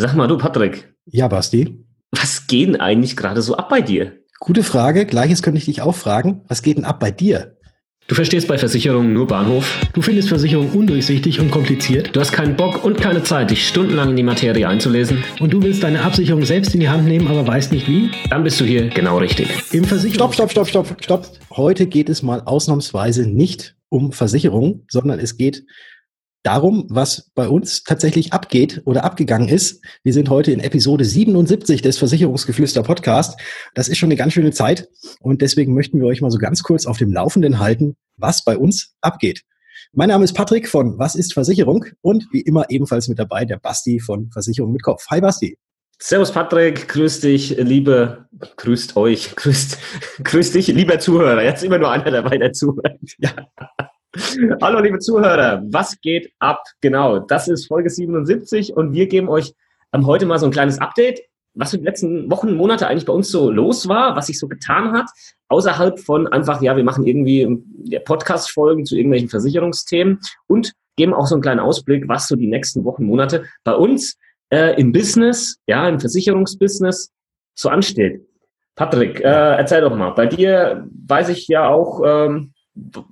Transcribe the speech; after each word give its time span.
Sag 0.00 0.14
mal, 0.14 0.28
du 0.28 0.38
Patrick. 0.38 0.94
Ja, 1.06 1.26
Basti. 1.26 1.84
Was 2.12 2.46
geht 2.46 2.68
denn 2.68 2.76
eigentlich 2.76 3.16
gerade 3.16 3.42
so 3.42 3.56
ab 3.56 3.68
bei 3.68 3.80
dir? 3.80 4.12
Gute 4.38 4.62
Frage. 4.62 5.06
Gleiches 5.06 5.42
könnte 5.42 5.58
ich 5.58 5.64
dich 5.64 5.82
auch 5.82 5.96
fragen. 5.96 6.42
Was 6.46 6.62
geht 6.62 6.76
denn 6.76 6.84
ab 6.84 7.00
bei 7.00 7.10
dir? 7.10 7.56
Du 8.06 8.14
verstehst 8.14 8.46
bei 8.46 8.58
Versicherungen 8.58 9.12
nur 9.12 9.26
Bahnhof. 9.26 9.88
Du 9.94 10.00
findest 10.00 10.28
Versicherungen 10.28 10.70
undurchsichtig 10.70 11.40
und 11.40 11.50
kompliziert. 11.50 12.14
Du 12.14 12.20
hast 12.20 12.30
keinen 12.30 12.54
Bock 12.54 12.84
und 12.84 13.00
keine 13.00 13.24
Zeit, 13.24 13.50
dich 13.50 13.66
stundenlang 13.66 14.10
in 14.10 14.16
die 14.16 14.22
Materie 14.22 14.68
einzulesen. 14.68 15.24
Und 15.40 15.52
du 15.52 15.64
willst 15.64 15.82
deine 15.82 16.04
Absicherung 16.04 16.44
selbst 16.44 16.74
in 16.74 16.78
die 16.78 16.88
Hand 16.88 17.08
nehmen, 17.08 17.26
aber 17.26 17.44
weißt 17.44 17.72
nicht 17.72 17.88
wie? 17.88 18.12
Dann 18.30 18.44
bist 18.44 18.60
du 18.60 18.64
hier 18.64 18.90
genau 18.90 19.18
richtig. 19.18 19.48
Im 19.72 19.82
Versicherung. 19.82 20.32
Stopp, 20.32 20.52
stopp, 20.52 20.68
stopp, 20.68 20.68
stopp, 20.68 21.02
stopp. 21.02 21.26
Heute 21.50 21.86
geht 21.86 22.08
es 22.08 22.22
mal 22.22 22.42
ausnahmsweise 22.42 23.26
nicht 23.26 23.74
um 23.88 24.12
Versicherung, 24.12 24.84
sondern 24.88 25.18
es 25.18 25.36
geht 25.36 25.64
darum, 26.48 26.86
was 26.88 27.30
bei 27.34 27.46
uns 27.46 27.84
tatsächlich 27.84 28.32
abgeht 28.32 28.80
oder 28.86 29.04
abgegangen 29.04 29.50
ist. 29.50 29.84
Wir 30.02 30.14
sind 30.14 30.30
heute 30.30 30.50
in 30.50 30.60
Episode 30.60 31.04
77 31.04 31.82
des 31.82 31.98
Versicherungsgeflüster 31.98 32.82
Podcast. 32.82 33.38
Das 33.74 33.86
ist 33.86 33.98
schon 33.98 34.06
eine 34.06 34.16
ganz 34.16 34.32
schöne 34.32 34.50
Zeit 34.50 34.88
und 35.20 35.42
deswegen 35.42 35.74
möchten 35.74 36.00
wir 36.00 36.06
euch 36.06 36.22
mal 36.22 36.30
so 36.30 36.38
ganz 36.38 36.62
kurz 36.62 36.86
auf 36.86 36.96
dem 36.96 37.12
Laufenden 37.12 37.58
halten, 37.58 37.96
was 38.16 38.44
bei 38.44 38.56
uns 38.56 38.94
abgeht. 39.02 39.42
Mein 39.92 40.08
Name 40.08 40.24
ist 40.24 40.32
Patrick 40.32 40.70
von 40.70 40.98
Was 40.98 41.16
ist 41.16 41.34
Versicherung 41.34 41.84
und 42.00 42.26
wie 42.32 42.40
immer 42.40 42.70
ebenfalls 42.70 43.08
mit 43.08 43.18
dabei 43.18 43.44
der 43.44 43.58
Basti 43.58 44.00
von 44.00 44.30
Versicherung 44.30 44.72
mit 44.72 44.82
Kopf. 44.82 45.04
Hi 45.10 45.20
Basti. 45.20 45.58
Servus 45.98 46.32
Patrick, 46.32 46.88
grüß 46.88 47.20
dich, 47.20 47.58
liebe, 47.58 48.26
grüßt 48.56 48.96
euch, 48.96 49.32
grüßt, 49.36 49.76
grüß 50.24 50.52
dich, 50.52 50.68
lieber 50.68 50.98
Zuhörer. 50.98 51.44
Jetzt 51.44 51.62
immer 51.62 51.76
nur 51.76 51.90
einer 51.90 52.10
dabei, 52.10 52.38
der 52.38 52.54
zuhört. 52.54 52.98
Ja. 53.18 53.34
Hallo, 54.62 54.80
liebe 54.80 54.98
Zuhörer, 54.98 55.62
was 55.66 56.00
geht 56.00 56.32
ab? 56.38 56.62
Genau, 56.80 57.18
das 57.18 57.46
ist 57.46 57.66
Folge 57.66 57.90
77 57.90 58.74
und 58.74 58.94
wir 58.94 59.06
geben 59.06 59.28
euch 59.28 59.52
ähm, 59.92 60.06
heute 60.06 60.24
mal 60.24 60.38
so 60.38 60.46
ein 60.46 60.52
kleines 60.52 60.80
Update, 60.80 61.20
was 61.52 61.74
in 61.74 61.80
den 61.80 61.86
letzten 61.86 62.30
Wochen, 62.30 62.54
Monate 62.54 62.86
eigentlich 62.86 63.04
bei 63.04 63.12
uns 63.12 63.30
so 63.30 63.50
los 63.50 63.86
war, 63.86 64.16
was 64.16 64.28
sich 64.28 64.38
so 64.38 64.48
getan 64.48 64.92
hat, 64.92 65.10
außerhalb 65.48 66.00
von 66.00 66.26
einfach, 66.26 66.62
ja, 66.62 66.74
wir 66.74 66.84
machen 66.84 67.06
irgendwie 67.06 67.42
ähm, 67.42 68.00
Podcast-Folgen 68.06 68.86
zu 68.86 68.96
irgendwelchen 68.96 69.28
Versicherungsthemen 69.28 70.20
und 70.46 70.72
geben 70.96 71.12
auch 71.12 71.26
so 71.26 71.34
einen 71.34 71.42
kleinen 71.42 71.60
Ausblick, 71.60 72.08
was 72.08 72.28
so 72.28 72.36
die 72.36 72.48
nächsten 72.48 72.84
Wochen, 72.84 73.04
Monate 73.04 73.44
bei 73.62 73.74
uns 73.74 74.16
äh, 74.48 74.80
im 74.80 74.92
Business, 74.92 75.58
ja, 75.66 75.86
im 75.86 76.00
Versicherungsbusiness 76.00 77.12
so 77.54 77.68
ansteht. 77.68 78.26
Patrick, 78.74 79.20
äh, 79.20 79.56
erzähl 79.56 79.82
doch 79.82 79.94
mal. 79.94 80.10
Bei 80.10 80.26
dir 80.26 80.88
weiß 81.06 81.28
ich 81.28 81.46
ja 81.48 81.68
auch, 81.68 82.00
ähm, 82.06 82.54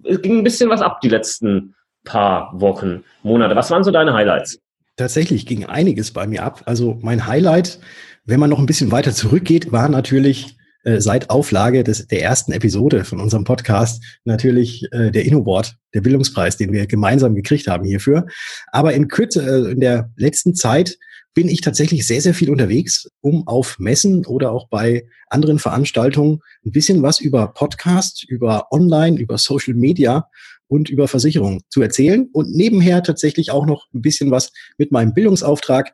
es 0.05 0.23
ging 0.23 0.39
ein 0.39 0.45
bisschen 0.45 0.71
was 0.71 0.81
ab 0.81 1.01
die 1.01 1.09
letzten 1.09 1.75
paar 2.05 2.51
Wochen, 2.61 3.05
Monate. 3.23 3.57
Was 3.57 3.71
waren 3.71 3.85
so 3.85 3.91
deine 3.91 4.15
Highlights? 4.15 4.59
Tatsächlich 4.97 5.45
ging 5.45 5.67
einiges 5.67 6.13
bei 6.13 6.27
mir 6.27 6.43
ab. 6.43 6.63
Also 6.65 6.99
mein 7.03 7.27
Highlight, 7.27 7.81
wenn 8.25 8.41
man 8.41 8.51
noch 8.51 8.59
ein 8.59 8.67
bisschen 8.67 8.93
weiter 8.93 9.13
zurückgeht, 9.13 9.73
war 9.73 9.89
natürlich 9.89 10.57
äh, 10.85 11.01
seit 11.01 11.31
Auflage 11.31 11.85
des, 11.85 12.07
der 12.07 12.23
ersten 12.23 12.53
Episode 12.53 13.05
von 13.05 13.21
unserem 13.21 13.45
Podcast 13.45 14.03
natürlich 14.25 14.87
äh, 14.93 15.11
der 15.11 15.25
InnoBoard, 15.25 15.77
der 15.93 16.01
Bildungspreis, 16.01 16.57
den 16.57 16.73
wir 16.73 16.87
gemeinsam 16.87 17.35
gekriegt 17.35 17.67
haben 17.67 17.85
hierfür. 17.85 18.27
Aber 18.73 18.95
in 18.95 19.09
Kürze, 19.09 19.43
äh, 19.43 19.73
in 19.73 19.81
der 19.81 20.11
letzten 20.17 20.55
Zeit 20.55 20.97
bin 21.37 21.49
ich 21.51 21.61
tatsächlich 21.61 22.07
sehr, 22.07 22.23
sehr 22.23 22.33
viel 22.33 22.49
unterwegs, 22.49 23.11
um 23.21 23.47
auf 23.47 23.79
Messen 23.79 24.25
oder 24.25 24.53
auch 24.53 24.69
bei 24.69 25.07
anderen 25.29 25.59
Veranstaltungen 25.59 26.41
ein 26.65 26.73
bisschen 26.73 27.03
was 27.03 27.21
über 27.21 27.49
Podcast, 27.49 28.25
über 28.25 28.69
Online, 28.73 29.19
über 29.19 29.37
Social 29.37 29.75
Media 29.75 30.31
und 30.67 30.89
über 30.89 31.09
Versicherungen 31.09 31.61
zu 31.69 31.83
erzählen 31.83 32.31
und 32.33 32.57
nebenher 32.57 33.03
tatsächlich 33.03 33.51
auch 33.51 33.67
noch 33.67 33.87
ein 33.93 34.01
bisschen 34.01 34.31
was 34.31 34.51
mit 34.79 34.93
meinem 34.93 35.13
Bildungsauftrag, 35.13 35.93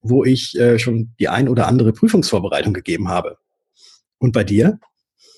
wo 0.00 0.24
ich 0.24 0.56
äh, 0.60 0.78
schon 0.78 1.12
die 1.18 1.26
ein 1.26 1.48
oder 1.48 1.66
andere 1.66 1.92
Prüfungsvorbereitung 1.92 2.72
gegeben 2.72 3.08
habe. 3.08 3.36
Und 4.18 4.30
bei 4.30 4.44
dir? 4.44 4.78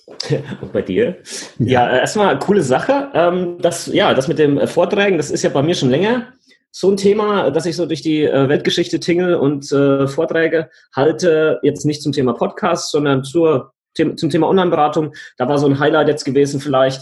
Und 0.60 0.72
bei 0.74 0.82
dir? 0.82 1.16
Ja, 1.58 1.88
ja 1.88 1.98
erstmal 2.00 2.38
coole 2.38 2.62
Sache. 2.62 3.10
Ähm, 3.14 3.56
das, 3.62 3.86
ja, 3.86 4.12
das 4.12 4.28
mit 4.28 4.38
dem 4.38 4.68
Vorträgen, 4.68 5.16
das 5.16 5.30
ist 5.30 5.42
ja 5.42 5.48
bei 5.48 5.62
mir 5.62 5.74
schon 5.74 5.88
länger 5.88 6.34
so 6.78 6.90
ein 6.90 6.98
Thema, 6.98 7.50
dass 7.50 7.64
ich 7.64 7.74
so 7.74 7.86
durch 7.86 8.02
die 8.02 8.24
äh, 8.24 8.50
Weltgeschichte 8.50 9.00
tingle 9.00 9.38
und 9.38 9.72
äh, 9.72 10.06
Vorträge 10.06 10.68
halte, 10.94 11.58
jetzt 11.62 11.86
nicht 11.86 12.02
zum 12.02 12.12
Thema 12.12 12.34
Podcast, 12.34 12.90
sondern 12.90 13.24
zur, 13.24 13.72
zum 13.94 14.28
Thema 14.28 14.46
Online-Beratung. 14.46 15.14
Da 15.38 15.48
war 15.48 15.56
so 15.56 15.66
ein 15.66 15.78
Highlight 15.78 16.08
jetzt 16.08 16.24
gewesen 16.24 16.60
vielleicht. 16.60 17.00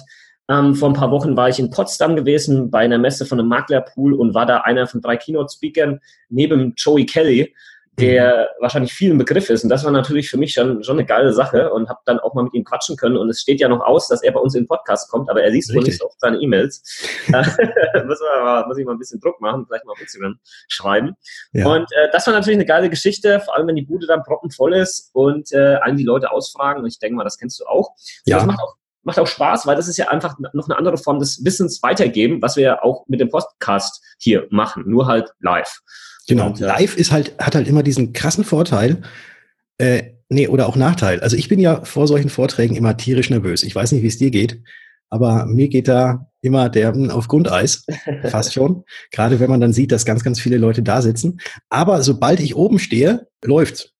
Ähm, 0.49 0.77
vor 0.77 0.91
ein 0.91 0.95
paar 0.95 1.11
Wochen 1.11 1.37
war 1.37 1.49
ich 1.49 1.59
in 1.59 1.71
Potsdam 1.71 2.15
gewesen 2.15 2.71
bei 2.71 2.84
einer 2.84 2.99
Messe 2.99 3.27
von 3.27 3.41
einem 3.41 3.49
Maklerpool 3.49 4.15
und 4.15 4.33
war 4.33 4.47
da 4.47 4.59
einer 4.59 4.87
von 4.87 5.01
drei 5.01 5.17
Keynote-Speakern 5.17 5.99
neben 6.29 6.75
Joey 6.77 7.05
Kelly 7.05 7.53
der 7.99 8.50
mhm. 8.59 8.62
wahrscheinlich 8.62 8.93
vielen 8.93 9.19
Begriff 9.19 9.50
ist. 9.50 9.65
Und 9.65 9.71
das 9.71 9.84
war 9.84 9.93
natürlich 9.93 10.28
für 10.28 10.38
mich 10.38 10.53
schon, 10.53 10.82
schon 10.82 10.99
eine 10.99 11.06
geile 11.06 11.32
Sache 11.32 11.72
und 11.72 11.88
habe 11.88 12.00
dann 12.05 12.19
auch 12.19 12.34
mal 12.34 12.43
mit 12.44 12.55
ihm 12.55 12.65
quatschen 12.65 12.97
können. 12.97 13.16
Und 13.16 13.28
es 13.28 13.41
steht 13.41 13.60
ja 13.60 13.69
noch 13.69 13.81
aus, 13.81 14.09
dass 14.09 14.22
er 14.22 14.32
bei 14.32 14.41
uns 14.41 14.55
in 14.55 14.62
den 14.62 14.69
Podcast 14.69 15.10
kommt, 15.10 15.31
aber 15.31 15.43
er 15.43 15.50
liest 15.50 15.75
wohl 15.75 15.82
nicht 15.82 15.99
so 15.99 16.06
oft 16.06 16.21
seine 16.21 16.38
E-Mails. 16.38 16.83
muss, 17.28 18.21
muss 18.66 18.78
ich 18.78 18.84
mal 18.84 18.93
ein 18.93 18.99
bisschen 18.99 19.21
Druck 19.21 19.41
machen, 19.41 19.65
vielleicht 19.66 19.84
mal 19.84 19.93
auf 19.93 20.00
Instagram 20.00 20.38
schreiben. 20.69 21.15
Ja. 21.53 21.66
Und 21.66 21.91
äh, 21.93 22.10
das 22.12 22.27
war 22.27 22.34
natürlich 22.34 22.56
eine 22.56 22.66
geile 22.66 22.91
Geschichte, 22.91 23.41
vor 23.41 23.54
allem 23.54 23.69
wenn 23.69 23.77
die 23.77 23.83
Bude 23.83 24.06
dann 24.06 24.22
proppenvoll 24.22 24.75
ist 24.75 25.10
und 25.12 25.53
äh, 25.53 25.77
einen 25.77 25.97
die 25.97 26.04
Leute 26.04 26.31
ausfragen. 26.31 26.83
Und 26.83 26.88
ich 26.88 26.99
denke 26.99 27.16
mal, 27.16 27.25
das 27.25 27.38
kennst 27.38 27.60
du 27.60 27.66
auch. 27.66 27.91
Ja. 28.25 28.38
Das 28.38 28.47
macht 28.47 28.60
auch 28.60 28.75
macht 29.04 29.19
auch 29.19 29.26
Spaß, 29.26 29.66
weil 29.66 29.76
das 29.76 29.88
ist 29.88 29.97
ja 29.97 30.09
einfach 30.09 30.37
noch 30.53 30.69
eine 30.69 30.76
andere 30.76 30.98
Form 30.98 31.19
des 31.19 31.44
Wissens 31.44 31.82
weitergeben, 31.82 32.42
was 32.42 32.56
wir 32.56 32.62
ja 32.65 32.82
auch 32.82 33.06
mit 33.06 33.20
dem 33.20 33.28
Podcast 33.28 34.03
hier 34.19 34.47
machen, 34.50 34.84
nur 34.87 35.06
halt 35.06 35.31
live. 35.41 35.81
Genau. 36.26 36.47
Und, 36.47 36.60
Live 36.60 36.97
ist 36.97 37.12
halt, 37.12 37.37
hat 37.38 37.54
halt 37.54 37.69
immer 37.69 37.82
diesen 37.82 38.12
krassen 38.12 38.44
Vorteil, 38.44 39.03
äh, 39.78 40.04
nee, 40.28 40.48
oder 40.48 40.66
auch 40.69 40.76
Nachteil. 40.76 41.20
Also 41.20 41.37
ich 41.37 41.48
bin 41.48 41.60
ja 41.60 41.84
vor 41.84 42.06
solchen 42.06 42.31
Vorträgen 42.31 42.76
immer 42.76 42.97
tierisch 42.97 43.31
nervös. 43.31 43.62
Ich 43.62 43.75
weiß 43.75 43.92
nicht, 43.92 44.03
wie 44.03 44.09
es 44.09 44.19
dir 44.19 44.31
geht, 44.31 44.62
aber 45.10 45.47
mir 45.47 45.69
geht 45.69 45.88
da 45.88 46.31
immer 46.41 46.69
der 46.69 46.94
auf 47.10 47.28
Grundeis, 47.28 47.84
fast 48.28 48.53
schon. 48.53 48.84
Gerade 49.10 49.41
wenn 49.41 49.50
man 49.50 49.60
dann 49.60 49.72
sieht, 49.72 49.92
dass 49.92 50.04
ganz, 50.04 50.25
ganz 50.25 50.41
viele 50.41 50.59
Leute 50.59 50.82
da 50.82 51.03
sitzen. 51.03 51.41
Aber 51.69 52.03
sobald 52.03 52.41
ich 52.41 52.56
oben 52.56 52.78
stehe, 52.78 53.28
läuft's. 53.42 53.94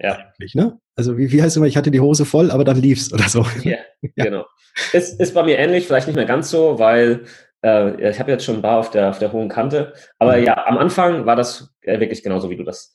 Ja. 0.00 0.18
Eigentlich, 0.38 0.54
ne? 0.54 0.78
Also 0.96 1.16
wie, 1.18 1.30
wie 1.30 1.42
heißt 1.42 1.52
es 1.52 1.56
immer, 1.56 1.66
ich 1.66 1.76
hatte 1.76 1.90
die 1.90 2.00
Hose 2.00 2.24
voll, 2.24 2.50
aber 2.50 2.64
dann 2.64 2.76
lief's 2.80 3.12
oder 3.12 3.28
so. 3.28 3.46
Ja, 3.62 3.78
ja. 4.16 4.24
genau. 4.24 4.46
Ist, 4.92 5.20
ist 5.20 5.34
bei 5.34 5.42
mir 5.42 5.58
ähnlich, 5.58 5.86
vielleicht 5.86 6.06
nicht 6.06 6.16
mehr 6.16 6.24
ganz 6.24 6.50
so, 6.50 6.78
weil 6.78 7.24
äh, 7.64 8.10
ich 8.10 8.18
habe 8.18 8.30
jetzt 8.30 8.44
schon 8.44 8.56
ein 8.56 8.62
paar 8.62 8.78
auf 8.78 8.90
der, 8.90 9.10
auf 9.10 9.18
der 9.18 9.32
hohen 9.32 9.48
Kante. 9.48 9.92
Aber 10.18 10.36
mhm. 10.36 10.44
ja, 10.44 10.66
am 10.66 10.78
Anfang 10.78 11.26
war 11.26 11.36
das 11.36 11.70
äh, 11.82 12.00
wirklich 12.00 12.22
genauso, 12.22 12.50
wie 12.50 12.56
du 12.56 12.64
das 12.64 12.94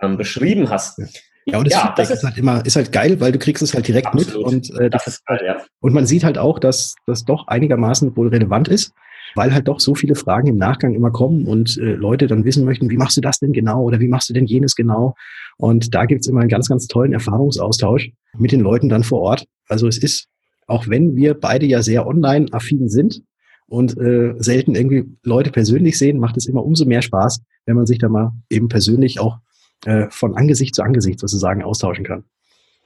ähm, 0.00 0.16
beschrieben 0.16 0.70
hast. 0.70 1.00
Ja, 1.44 1.58
und 1.58 1.66
das, 1.66 1.74
ja, 1.74 1.94
das 1.96 2.10
ist, 2.10 2.24
halt 2.24 2.38
immer, 2.38 2.64
ist 2.64 2.76
halt 2.76 2.90
geil, 2.90 3.20
weil 3.20 3.32
du 3.32 3.38
kriegst 3.38 3.62
es 3.62 3.72
halt 3.72 3.86
direkt 3.86 4.08
absolut. 4.08 4.52
mit 4.52 4.70
und 4.70 4.80
äh, 4.80 4.90
das, 4.90 5.04
das 5.04 5.14
ist 5.14 5.26
geil, 5.26 5.40
ja. 5.44 5.56
Und 5.80 5.92
man 5.92 6.06
sieht 6.06 6.24
halt 6.24 6.38
auch, 6.38 6.58
dass 6.58 6.96
das 7.06 7.24
doch 7.24 7.46
einigermaßen 7.46 8.16
wohl 8.16 8.28
relevant 8.28 8.66
ist, 8.68 8.92
weil 9.36 9.54
halt 9.54 9.68
doch 9.68 9.80
so 9.80 9.94
viele 9.94 10.14
Fragen 10.14 10.48
im 10.48 10.56
Nachgang 10.56 10.94
immer 10.94 11.10
kommen 11.10 11.46
und 11.46 11.76
äh, 11.78 11.94
Leute 11.94 12.26
dann 12.26 12.44
wissen 12.44 12.64
möchten, 12.64 12.90
wie 12.90 12.96
machst 12.96 13.16
du 13.16 13.20
das 13.20 13.38
denn 13.38 13.52
genau 13.52 13.82
oder 13.82 14.00
wie 14.00 14.08
machst 14.08 14.28
du 14.28 14.32
denn 14.32 14.46
jenes 14.46 14.74
genau? 14.74 15.14
Und 15.58 15.94
da 15.94 16.06
gibt's 16.06 16.26
immer 16.26 16.40
einen 16.40 16.48
ganz, 16.48 16.68
ganz 16.68 16.86
tollen 16.86 17.12
Erfahrungsaustausch 17.12 18.10
mit 18.36 18.52
den 18.52 18.60
Leuten 18.60 18.88
dann 18.88 19.04
vor 19.04 19.20
Ort. 19.20 19.46
Also 19.68 19.86
es 19.86 19.98
ist, 19.98 20.28
auch 20.66 20.88
wenn 20.88 21.14
wir 21.14 21.34
beide 21.34 21.66
ja 21.66 21.82
sehr 21.82 22.06
online-affin 22.06 22.88
sind, 22.88 23.22
und 23.68 23.98
äh, 23.98 24.34
selten 24.38 24.74
irgendwie 24.74 25.04
Leute 25.24 25.50
persönlich 25.50 25.98
sehen, 25.98 26.18
macht 26.18 26.36
es 26.36 26.46
immer 26.46 26.64
umso 26.64 26.84
mehr 26.84 27.02
Spaß, 27.02 27.42
wenn 27.66 27.76
man 27.76 27.86
sich 27.86 27.98
da 27.98 28.08
mal 28.08 28.32
eben 28.48 28.68
persönlich 28.68 29.18
auch 29.18 29.38
äh, 29.84 30.06
von 30.10 30.36
Angesicht 30.36 30.74
zu 30.74 30.82
Angesicht 30.82 31.18
sozusagen 31.18 31.62
austauschen 31.62 32.04
kann. 32.04 32.24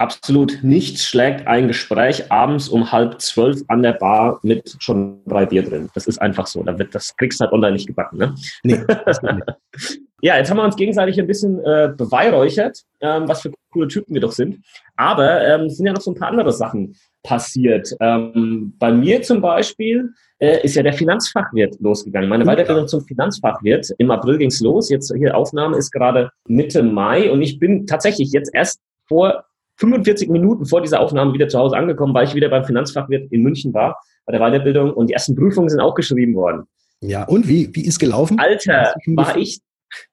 Absolut 0.00 0.60
nichts 0.62 1.04
schlägt 1.04 1.46
ein 1.46 1.68
Gespräch 1.68 2.32
abends 2.32 2.70
um 2.70 2.90
halb 2.90 3.20
zwölf 3.20 3.60
an 3.68 3.82
der 3.82 3.92
Bar 3.92 4.40
mit 4.42 4.74
schon 4.78 5.20
drei 5.26 5.44
Bier 5.44 5.62
drin. 5.62 5.90
Das 5.94 6.06
ist 6.06 6.22
einfach 6.22 6.46
so. 6.46 6.62
Da 6.62 6.78
wird, 6.78 6.94
das 6.94 7.14
kriegst 7.18 7.38
du 7.38 7.44
halt 7.44 7.52
online 7.52 7.74
nicht 7.74 7.86
gebacken, 7.86 8.16
ne? 8.16 8.34
Nee, 8.62 8.78
nicht. 9.22 10.00
Ja, 10.22 10.38
jetzt 10.38 10.48
haben 10.48 10.56
wir 10.56 10.64
uns 10.64 10.76
gegenseitig 10.76 11.20
ein 11.20 11.26
bisschen 11.26 11.58
äh, 11.60 11.92
beweihräuchert, 11.94 12.82
ähm, 13.02 13.28
was 13.28 13.42
für 13.42 13.52
coole 13.74 13.88
Typen 13.88 14.14
wir 14.14 14.22
doch 14.22 14.32
sind. 14.32 14.64
Aber 14.96 15.46
ähm, 15.46 15.66
es 15.66 15.76
sind 15.76 15.84
ja 15.84 15.92
noch 15.92 16.00
so 16.00 16.12
ein 16.12 16.16
paar 16.16 16.28
andere 16.28 16.52
Sachen 16.52 16.96
passiert. 17.22 17.94
Ähm, 18.00 18.72
bei 18.78 18.92
mir 18.92 19.20
zum 19.20 19.42
Beispiel 19.42 20.14
äh, 20.38 20.64
ist 20.64 20.76
ja 20.76 20.82
der 20.82 20.94
Finanzfachwirt 20.94 21.78
losgegangen. 21.78 22.30
Meine 22.30 22.46
Weiterbildung 22.46 22.88
zum 22.88 23.02
Finanzfachwirt. 23.02 23.90
Im 23.98 24.10
April 24.10 24.38
ging's 24.38 24.62
los. 24.62 24.88
Jetzt 24.88 25.12
hier 25.14 25.36
Aufnahme 25.36 25.76
ist 25.76 25.90
gerade 25.90 26.30
Mitte 26.48 26.82
Mai 26.82 27.30
und 27.30 27.42
ich 27.42 27.58
bin 27.58 27.86
tatsächlich 27.86 28.32
jetzt 28.32 28.54
erst 28.54 28.80
vor 29.06 29.44
45 29.80 30.28
Minuten 30.28 30.66
vor 30.66 30.82
dieser 30.82 31.00
Aufnahme 31.00 31.32
wieder 31.32 31.48
zu 31.48 31.58
Hause 31.58 31.76
angekommen, 31.76 32.14
weil 32.14 32.26
ich 32.26 32.34
wieder 32.34 32.48
beim 32.48 32.64
Finanzfachwirt 32.64 33.32
in 33.32 33.42
München 33.42 33.74
war, 33.74 33.98
bei 34.26 34.32
der 34.32 34.40
Weiterbildung 34.40 34.92
und 34.92 35.08
die 35.08 35.14
ersten 35.14 35.34
Prüfungen 35.34 35.68
sind 35.68 35.80
auch 35.80 35.94
geschrieben 35.94 36.34
worden. 36.34 36.64
Ja, 37.00 37.24
und 37.24 37.48
wie, 37.48 37.74
wie 37.74 37.86
ist 37.86 37.98
gelaufen? 37.98 38.38
Alter, 38.38 38.94
war 39.06 39.36
ich 39.36 39.60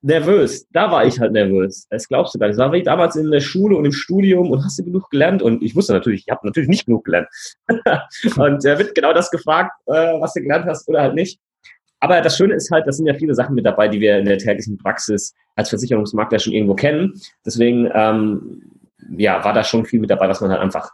nervös. 0.02 0.66
Da 0.72 0.90
war 0.90 1.06
ich 1.06 1.20
halt 1.20 1.34
nervös. 1.34 1.86
Das 1.90 2.08
glaubst 2.08 2.34
du 2.34 2.40
gar 2.40 2.48
nicht. 2.48 2.58
Da 2.58 2.68
war 2.68 2.74
ich 2.74 2.86
damals 2.86 3.16
in 3.18 3.30
der 3.30 3.42
Schule 3.42 3.76
und 3.76 3.86
im 3.86 3.92
Studium 3.92 4.50
und 4.50 4.64
hast 4.64 4.80
du 4.80 4.86
genug 4.86 5.10
gelernt? 5.10 5.42
Und 5.42 5.62
ich 5.62 5.76
wusste 5.76 5.94
natürlich, 5.94 6.24
ich 6.26 6.32
habe 6.32 6.48
natürlich 6.48 6.70
nicht 6.70 6.86
genug 6.86 7.04
gelernt. 7.04 7.28
und 7.68 8.66
er 8.66 8.80
wird 8.80 8.96
genau 8.96 9.14
das 9.14 9.30
gefragt, 9.30 9.72
äh, 9.86 9.92
was 9.92 10.34
du 10.34 10.42
gelernt 10.42 10.66
hast 10.66 10.88
oder 10.88 11.02
halt 11.02 11.14
nicht. 11.14 11.40
Aber 12.00 12.22
das 12.22 12.38
Schöne 12.38 12.54
ist 12.54 12.72
halt, 12.72 12.88
das 12.88 12.98
sind 12.98 13.08
ja 13.08 13.16
viele 13.16 13.34
Sachen 13.34 13.56
mit 13.56 13.66
dabei, 13.66 13.88
die 13.88 14.00
wir 14.00 14.20
in 14.20 14.26
der 14.26 14.38
täglichen 14.38 14.78
Praxis 14.78 15.34
als 15.56 15.70
Versicherungsmakler 15.70 16.40
schon 16.40 16.54
irgendwo 16.54 16.76
kennen. 16.76 17.14
Deswegen 17.46 17.90
ähm, 17.94 18.77
ja, 19.18 19.44
war 19.44 19.54
da 19.54 19.64
schon 19.64 19.86
viel 19.86 20.00
mit 20.00 20.10
dabei, 20.10 20.28
was 20.28 20.42
man 20.42 20.52
halt 20.52 20.62
einfach 20.62 20.92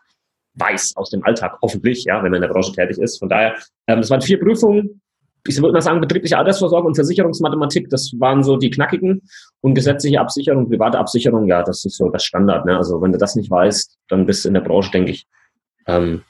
weiß 0.56 0.94
aus 0.96 1.10
dem 1.10 1.24
Alltag, 1.24 1.58
hoffentlich, 1.62 2.06
ja, 2.06 2.16
wenn 2.18 2.32
man 2.32 2.36
in 2.36 2.42
der 2.42 2.54
Branche 2.54 2.74
tätig 2.74 3.00
ist. 3.00 3.18
Von 3.18 3.30
daher, 3.30 3.56
ähm, 3.88 4.02
das 4.02 4.10
waren 4.10 4.22
vier 4.22 4.40
Prüfungen. 4.40 5.02
Ich 5.46 5.62
würde 5.62 5.74
mal 5.74 5.82
sagen, 5.82 6.00
betriebliche 6.00 6.38
Altersvorsorge 6.38 6.88
und 6.88 6.96
Versicherungsmathematik, 6.96 7.90
das 7.90 8.14
waren 8.18 8.44
so 8.44 8.56
die 8.56 8.70
knackigen. 8.70 9.22
Und 9.62 9.74
gesetzliche 9.74 10.20
Absicherung, 10.20 10.70
private 10.70 10.98
Absicherung, 10.98 11.48
ja, 11.48 11.64
das 11.64 11.84
ist 11.84 11.98
so 11.98 12.10
das 12.10 12.24
Standard. 12.24 12.66
Ne? 12.66 12.78
Also 12.78 13.02
wenn 13.02 13.12
du 13.12 13.18
das 13.18 13.36
nicht 13.36 13.50
weißt, 13.50 13.98
dann 14.08 14.26
bist 14.26 14.46
du 14.46 14.50
in 14.50 14.54
der 14.54 14.62
Branche, 14.62 14.92
denke 14.92 15.12
ich, 15.12 15.28
ähm, 15.88 16.22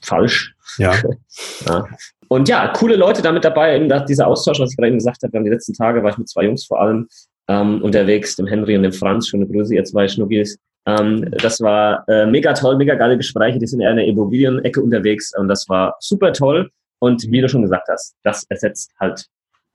falsch. 0.00 0.54
Ja. 0.78 0.94
ja. 1.66 1.84
Und 2.28 2.48
ja, 2.48 2.68
coole 2.68 2.96
Leute 2.96 3.22
damit 3.22 3.44
dabei, 3.44 3.76
eben 3.76 4.06
dieser 4.06 4.28
Austausch, 4.28 4.60
was 4.60 4.70
ich 4.70 4.76
gerade 4.76 4.88
eben 4.88 4.98
gesagt 4.98 5.22
habe. 5.22 5.42
Die 5.42 5.50
letzten 5.50 5.74
Tage 5.74 6.02
war 6.02 6.10
ich 6.10 6.18
mit 6.18 6.28
zwei 6.28 6.44
Jungs 6.44 6.64
vor 6.64 6.80
allem 6.80 7.08
ähm, 7.48 7.82
unterwegs, 7.82 8.36
dem 8.36 8.46
Henry 8.46 8.76
und 8.76 8.84
dem 8.84 8.92
Franz. 8.92 9.28
Schöne 9.28 9.46
Grüße, 9.46 9.74
ihr 9.74 9.84
zwei 9.84 10.06
Schnuggis. 10.06 10.56
Ähm, 10.86 11.30
das 11.30 11.60
war 11.60 12.08
äh, 12.08 12.26
mega 12.26 12.52
toll, 12.52 12.76
mega 12.76 12.94
geile 12.94 13.16
Gespräche. 13.16 13.58
Die 13.58 13.66
sind 13.66 13.80
in 13.80 13.96
der 13.96 14.06
Immobilienecke 14.06 14.82
unterwegs 14.82 15.36
und 15.36 15.48
das 15.48 15.68
war 15.68 15.96
super 16.00 16.32
toll. 16.32 16.70
Und 16.98 17.22
wie 17.30 17.40
du 17.40 17.48
schon 17.48 17.62
gesagt 17.62 17.88
hast, 17.88 18.14
das 18.22 18.44
ersetzt 18.48 18.92
halt 18.98 19.26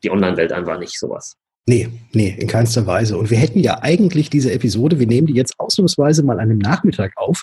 die 0.04 0.12
Online-Welt 0.12 0.52
einfach 0.52 0.78
nicht 0.80 0.98
sowas. 1.00 1.36
Nee, 1.68 1.90
nee, 2.14 2.36
in 2.38 2.48
keinster 2.48 2.86
Weise. 2.86 3.18
Und 3.18 3.32
wir 3.32 3.38
hätten 3.38 3.60
ja 3.60 3.82
eigentlich 3.82 4.30
diese 4.30 4.52
Episode, 4.52 5.00
wir 5.00 5.08
nehmen 5.08 5.26
die 5.26 5.34
jetzt 5.34 5.56
ausnahmsweise 5.58 6.22
mal 6.24 6.34
an 6.34 6.52
einem 6.52 6.60
Nachmittag 6.60 7.14
auf, 7.16 7.42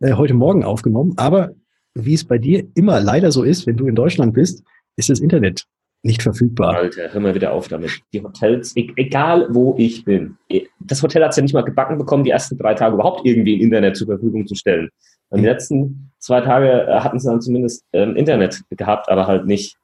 äh, 0.00 0.12
heute 0.12 0.34
Morgen 0.34 0.64
aufgenommen, 0.64 1.14
aber 1.16 1.52
wie 1.94 2.14
es 2.14 2.24
bei 2.24 2.38
dir 2.38 2.66
immer 2.74 3.00
leider 3.00 3.32
so 3.32 3.42
ist, 3.42 3.66
wenn 3.66 3.76
du 3.76 3.86
in 3.86 3.94
Deutschland 3.94 4.34
bist, 4.34 4.62
ist 4.96 5.08
das 5.08 5.20
Internet 5.20 5.64
nicht 6.02 6.22
verfügbar. 6.22 6.74
Alter, 6.74 7.12
hör 7.12 7.20
mal 7.20 7.34
wieder 7.34 7.52
auf 7.52 7.68
damit. 7.68 8.00
Die 8.12 8.22
Hotels, 8.22 8.76
e-, 8.76 8.92
egal 8.96 9.46
wo 9.50 9.74
ich 9.78 10.04
bin. 10.04 10.36
E, 10.48 10.66
das 10.80 11.02
Hotel 11.02 11.22
hat 11.22 11.30
es 11.30 11.36
ja 11.36 11.42
nicht 11.42 11.54
mal 11.54 11.62
gebacken 11.62 11.98
bekommen, 11.98 12.24
die 12.24 12.30
ersten 12.30 12.58
drei 12.58 12.74
Tage 12.74 12.94
überhaupt 12.94 13.24
irgendwie 13.24 13.54
im 13.54 13.60
Internet 13.60 13.96
zur 13.96 14.08
Verfügung 14.08 14.46
zu 14.46 14.54
stellen. 14.54 14.90
Und 15.30 15.40
die 15.40 15.46
letzten 15.46 16.10
zwei 16.18 16.40
Tage 16.40 16.86
äh, 16.86 17.00
hatten 17.00 17.18
sie 17.18 17.28
dann 17.28 17.40
zumindest 17.40 17.84
ähm, 17.92 18.16
Internet 18.16 18.62
gehabt, 18.70 19.08
aber 19.08 19.26
halt 19.26 19.46
nicht, 19.46 19.76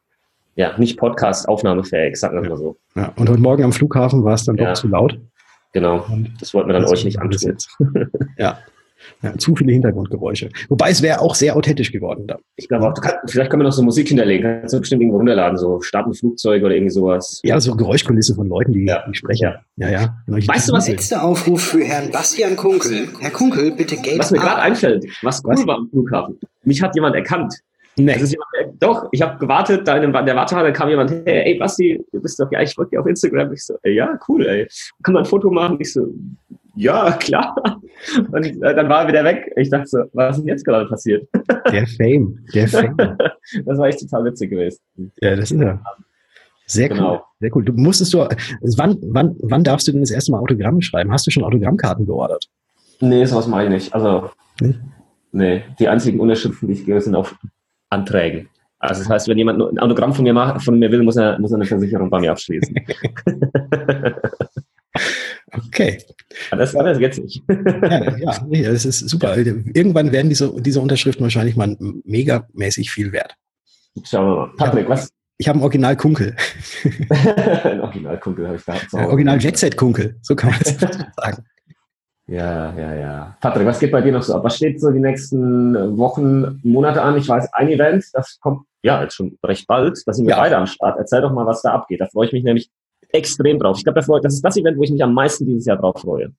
ja, 0.57 0.77
nicht 0.77 0.99
Podcast-aufnahmefähig, 0.99 2.17
sagen 2.17 2.43
wir 2.43 2.51
mal 2.51 2.59
so. 2.59 2.77
Ja, 2.97 3.13
und 3.17 3.31
heute 3.31 3.41
Morgen 3.41 3.65
am 3.65 3.73
Flughafen 3.73 4.25
war 4.25 4.35
es 4.35 4.45
dann 4.45 4.57
ja. 4.57 4.67
doch 4.67 4.75
zu 4.75 4.89
laut. 4.89 5.19
Genau. 5.73 6.05
Und 6.11 6.33
das 6.41 6.53
wollten 6.53 6.69
wir 6.69 6.75
dann 6.75 6.85
euch 6.87 7.05
nicht 7.05 7.21
antun. 7.21 7.57
ja. 8.39 8.59
Ja, 9.23 9.37
zu 9.37 9.55
viele 9.55 9.73
Hintergrundgeräusche. 9.73 10.49
Wobei 10.69 10.91
es 10.91 11.03
wäre 11.03 11.21
auch 11.21 11.35
sehr 11.35 11.57
authentisch 11.57 11.93
geworden 11.93 12.27
da. 12.27 12.39
Ich 12.57 12.69
glaube 12.69 12.87
auch, 12.87 12.95
kannst, 12.95 13.19
vielleicht 13.31 13.51
können 13.51 13.63
wir 13.63 13.65
noch 13.65 13.73
so 13.73 13.83
Musik 13.83 14.09
hinterlegen. 14.09 14.61
Kannst 14.61 14.75
du 14.75 14.81
bestimmt 14.81 15.03
irgendwo 15.03 15.19
runterladen, 15.19 15.59
so 15.59 15.81
starten 15.81 16.15
Flugzeug 16.15 16.63
oder 16.63 16.75
irgendwie 16.75 16.93
sowas. 16.93 17.41
Ja, 17.45 17.59
so 17.61 17.75
Geräuschkulisse 17.75 18.35
von 18.35 18.49
Leuten, 18.49 18.73
die, 18.73 18.85
ja. 18.85 19.05
die 19.09 19.15
sprechen. 19.15 19.55
Ja, 19.77 19.89
ja. 19.89 20.17
Genau, 20.27 20.39
weißt 20.39 20.69
du 20.69 20.73
was? 20.73 20.89
Letzter 20.89 21.23
Aufruf 21.23 21.63
für 21.63 21.85
Herrn 21.85 22.11
Bastian 22.11 22.57
Kunkel. 22.57 23.09
Herr 23.21 23.31
Kunkel, 23.31 23.73
bitte 23.73 23.97
Geld 23.97 24.19
Was 24.19 24.31
mir 24.31 24.39
gerade 24.39 24.63
einfällt, 24.63 25.07
was 25.23 25.43
cool 25.45 25.53
was? 25.53 25.67
war 25.67 25.77
am 25.77 25.89
Flughafen. 25.89 26.39
Mich 26.65 26.83
hat 26.83 26.95
jemand 26.95 27.15
erkannt. 27.15 27.55
Nee. 27.99 28.13
Das 28.13 28.23
ist 28.23 28.33
jemand, 28.33 28.49
der, 28.57 28.73
doch, 28.79 29.09
ich 29.11 29.21
habe 29.23 29.39
gewartet, 29.39 29.87
da 29.87 29.97
in 29.97 30.13
der 30.13 30.37
Wartehalle 30.37 30.73
kam 30.73 30.89
jemand, 30.89 31.11
hey, 31.11 31.53
ey 31.53 31.59
Basti, 31.59 32.01
du 32.13 32.21
bist 32.21 32.39
doch, 32.39 32.51
ja, 32.53 32.63
ich 32.63 32.75
folge 32.75 32.91
dir 32.91 33.01
auf 33.01 33.07
Instagram. 33.07 33.53
Ich 33.53 33.65
so, 33.65 33.75
ey, 33.83 33.95
ja, 33.95 34.19
cool, 34.29 34.47
ey. 34.47 34.69
Kann 35.03 35.15
man 35.15 35.25
ein 35.25 35.27
Foto 35.29 35.51
machen? 35.51 35.79
Ich 35.81 35.93
so, 35.93 36.07
ja, 36.79 37.13
klar. 37.13 37.81
Und 38.31 38.45
äh, 38.45 38.75
dann 38.75 38.89
war 38.89 39.03
er 39.03 39.09
wieder 39.09 39.25
weg. 39.25 39.53
Ich 39.57 39.71
dachte 39.71 39.87
so, 39.87 39.99
was 40.13 40.37
ist 40.37 40.43
denn 40.43 40.49
jetzt 40.49 40.65
gerade 40.65 40.89
passiert? 40.89 41.29
Der 41.73 41.87
Fame, 41.87 42.39
der 42.55 42.69
Fame. 42.69 42.97
Das 43.65 43.79
war 43.79 43.89
echt 43.89 44.01
total 44.01 44.25
witzig 44.25 44.51
gewesen. 44.51 44.79
Ja, 45.21 45.37
das 45.37 45.51
ist 45.51 45.61
er. 45.61 45.83
Sehr 46.67 46.89
genau. 46.91 47.15
cool. 47.15 47.21
Sehr 47.41 47.57
cool. 47.57 47.65
Du 47.65 47.73
musstest 47.73 48.15
du, 48.15 48.19
wann, 48.19 48.99
wann, 49.03 49.37
wann 49.43 49.65
darfst 49.65 49.89
du 49.89 49.93
denn 49.93 50.03
das 50.03 50.11
erste 50.11 50.33
Mal 50.33 50.39
Autogramme 50.39 50.83
schreiben? 50.83 51.11
Hast 51.11 51.27
du 51.27 51.31
schon 51.31 51.45
Autogrammkarten 51.45 52.07
geordert? 52.07 52.49
Nee, 53.01 53.25
sowas 53.25 53.47
mache 53.47 53.65
ich 53.65 53.71
nicht. 53.71 53.95
Also, 53.95 54.31
nicht? 54.61 54.79
nee, 55.33 55.63
die 55.79 55.89
einzigen 55.89 56.21
Unterschriften, 56.21 56.69
die 56.69 56.75
ich 56.75 56.85
gebe, 56.85 57.01
sind 57.01 57.15
auf 57.15 57.37
Anträgen. 57.91 58.49
Also 58.81 59.03
das 59.03 59.11
heißt, 59.11 59.29
wenn 59.29 59.39
jemand 59.39 59.61
ein 59.61 59.79
Autogramm 59.79 60.13
von 60.13 60.23
mir, 60.23 60.33
macht, 60.33 60.63
von 60.63 60.79
mir 60.79 60.93
will, 60.93 61.03
muss 61.03 61.17
er, 61.17 61.39
muss 61.41 61.51
er 61.51 61.57
eine 61.57 61.65
Versicherung 61.65 62.11
bei 62.11 62.21
mir 62.21 62.31
abschließen. 62.31 62.77
Okay. 65.67 65.99
Das 66.51 66.75
war 66.75 66.85
das 66.85 66.99
jetzt 66.99 67.19
nicht. 67.19 67.43
ja, 67.49 68.17
ja, 68.19 68.47
nee, 68.47 68.63
das 68.63 68.85
ist 68.85 69.09
super. 69.09 69.37
Irgendwann 69.37 70.13
werden 70.13 70.29
diese, 70.29 70.53
diese 70.61 70.81
Unterschriften 70.81 71.23
wahrscheinlich 71.23 71.57
mal 71.57 71.77
megamäßig 72.05 72.91
viel 72.91 73.13
wert. 73.13 73.35
Schauen 74.05 74.27
wir 74.27 74.37
mal. 74.37 74.51
Patrick, 74.57 74.89
was? 74.89 75.11
Ich 75.39 75.49
habe 75.49 75.57
einen 75.57 75.63
Original 75.63 75.97
Kunkel. 75.97 76.37
ein 77.65 77.81
Original 77.81 78.19
Kunkel 78.19 78.47
habe 78.47 78.57
ich 78.57 78.65
da. 78.65 78.75
Ja, 78.93 79.07
Original 79.07 79.41
Jetset 79.41 79.77
Kunkel, 79.77 80.17
so 80.21 80.35
kann 80.35 80.51
man 80.51 80.61
es 80.61 80.77
sagen. 81.17 81.45
Ja, 82.27 82.75
ja, 82.77 82.95
ja. 82.95 83.37
Patrick, 83.41 83.67
was 83.67 83.79
geht 83.79 83.93
bei 83.93 84.03
dir 84.03 84.13
noch 84.13 84.23
so 84.23 84.35
ab? 84.35 84.45
Was 84.45 84.57
steht 84.57 84.81
so 84.81 84.91
die 84.91 85.01
nächsten 85.01 85.97
Wochen, 85.97 86.61
Monate 86.63 87.01
an? 87.01 87.17
Ich 87.17 87.29
weiß, 87.29 87.53
ein 87.55 87.69
Event, 87.69 88.05
das 88.13 88.39
kommt 88.41 88.67
ja 88.83 89.03
jetzt 89.03 89.15
schon 89.15 89.39
recht 89.45 89.67
bald. 89.67 90.03
Da 90.05 90.13
sind 90.13 90.27
wir 90.27 90.35
ja. 90.35 90.41
beide 90.41 90.57
am 90.59 90.67
Start. 90.67 90.99
Erzähl 90.99 91.23
doch 91.23 91.33
mal, 91.33 91.47
was 91.47 91.63
da 91.63 91.73
abgeht. 91.73 92.01
Da 92.01 92.07
freue 92.07 92.27
ich 92.27 92.33
mich 92.33 92.45
nämlich 92.45 92.71
extrem 93.11 93.59
drauf. 93.59 93.79
Ich 93.79 93.85
glaube, 93.85 94.01
das 94.23 94.35
ist 94.35 94.45
das 94.45 94.57
Event, 94.57 94.79
wo 94.79 94.83
ich 94.83 94.91
mich 94.91 95.03
am 95.03 95.15
meisten 95.15 95.47
dieses 95.47 95.67
Jahr 95.67 95.79
drauf 95.79 96.01
freue. 96.01 96.33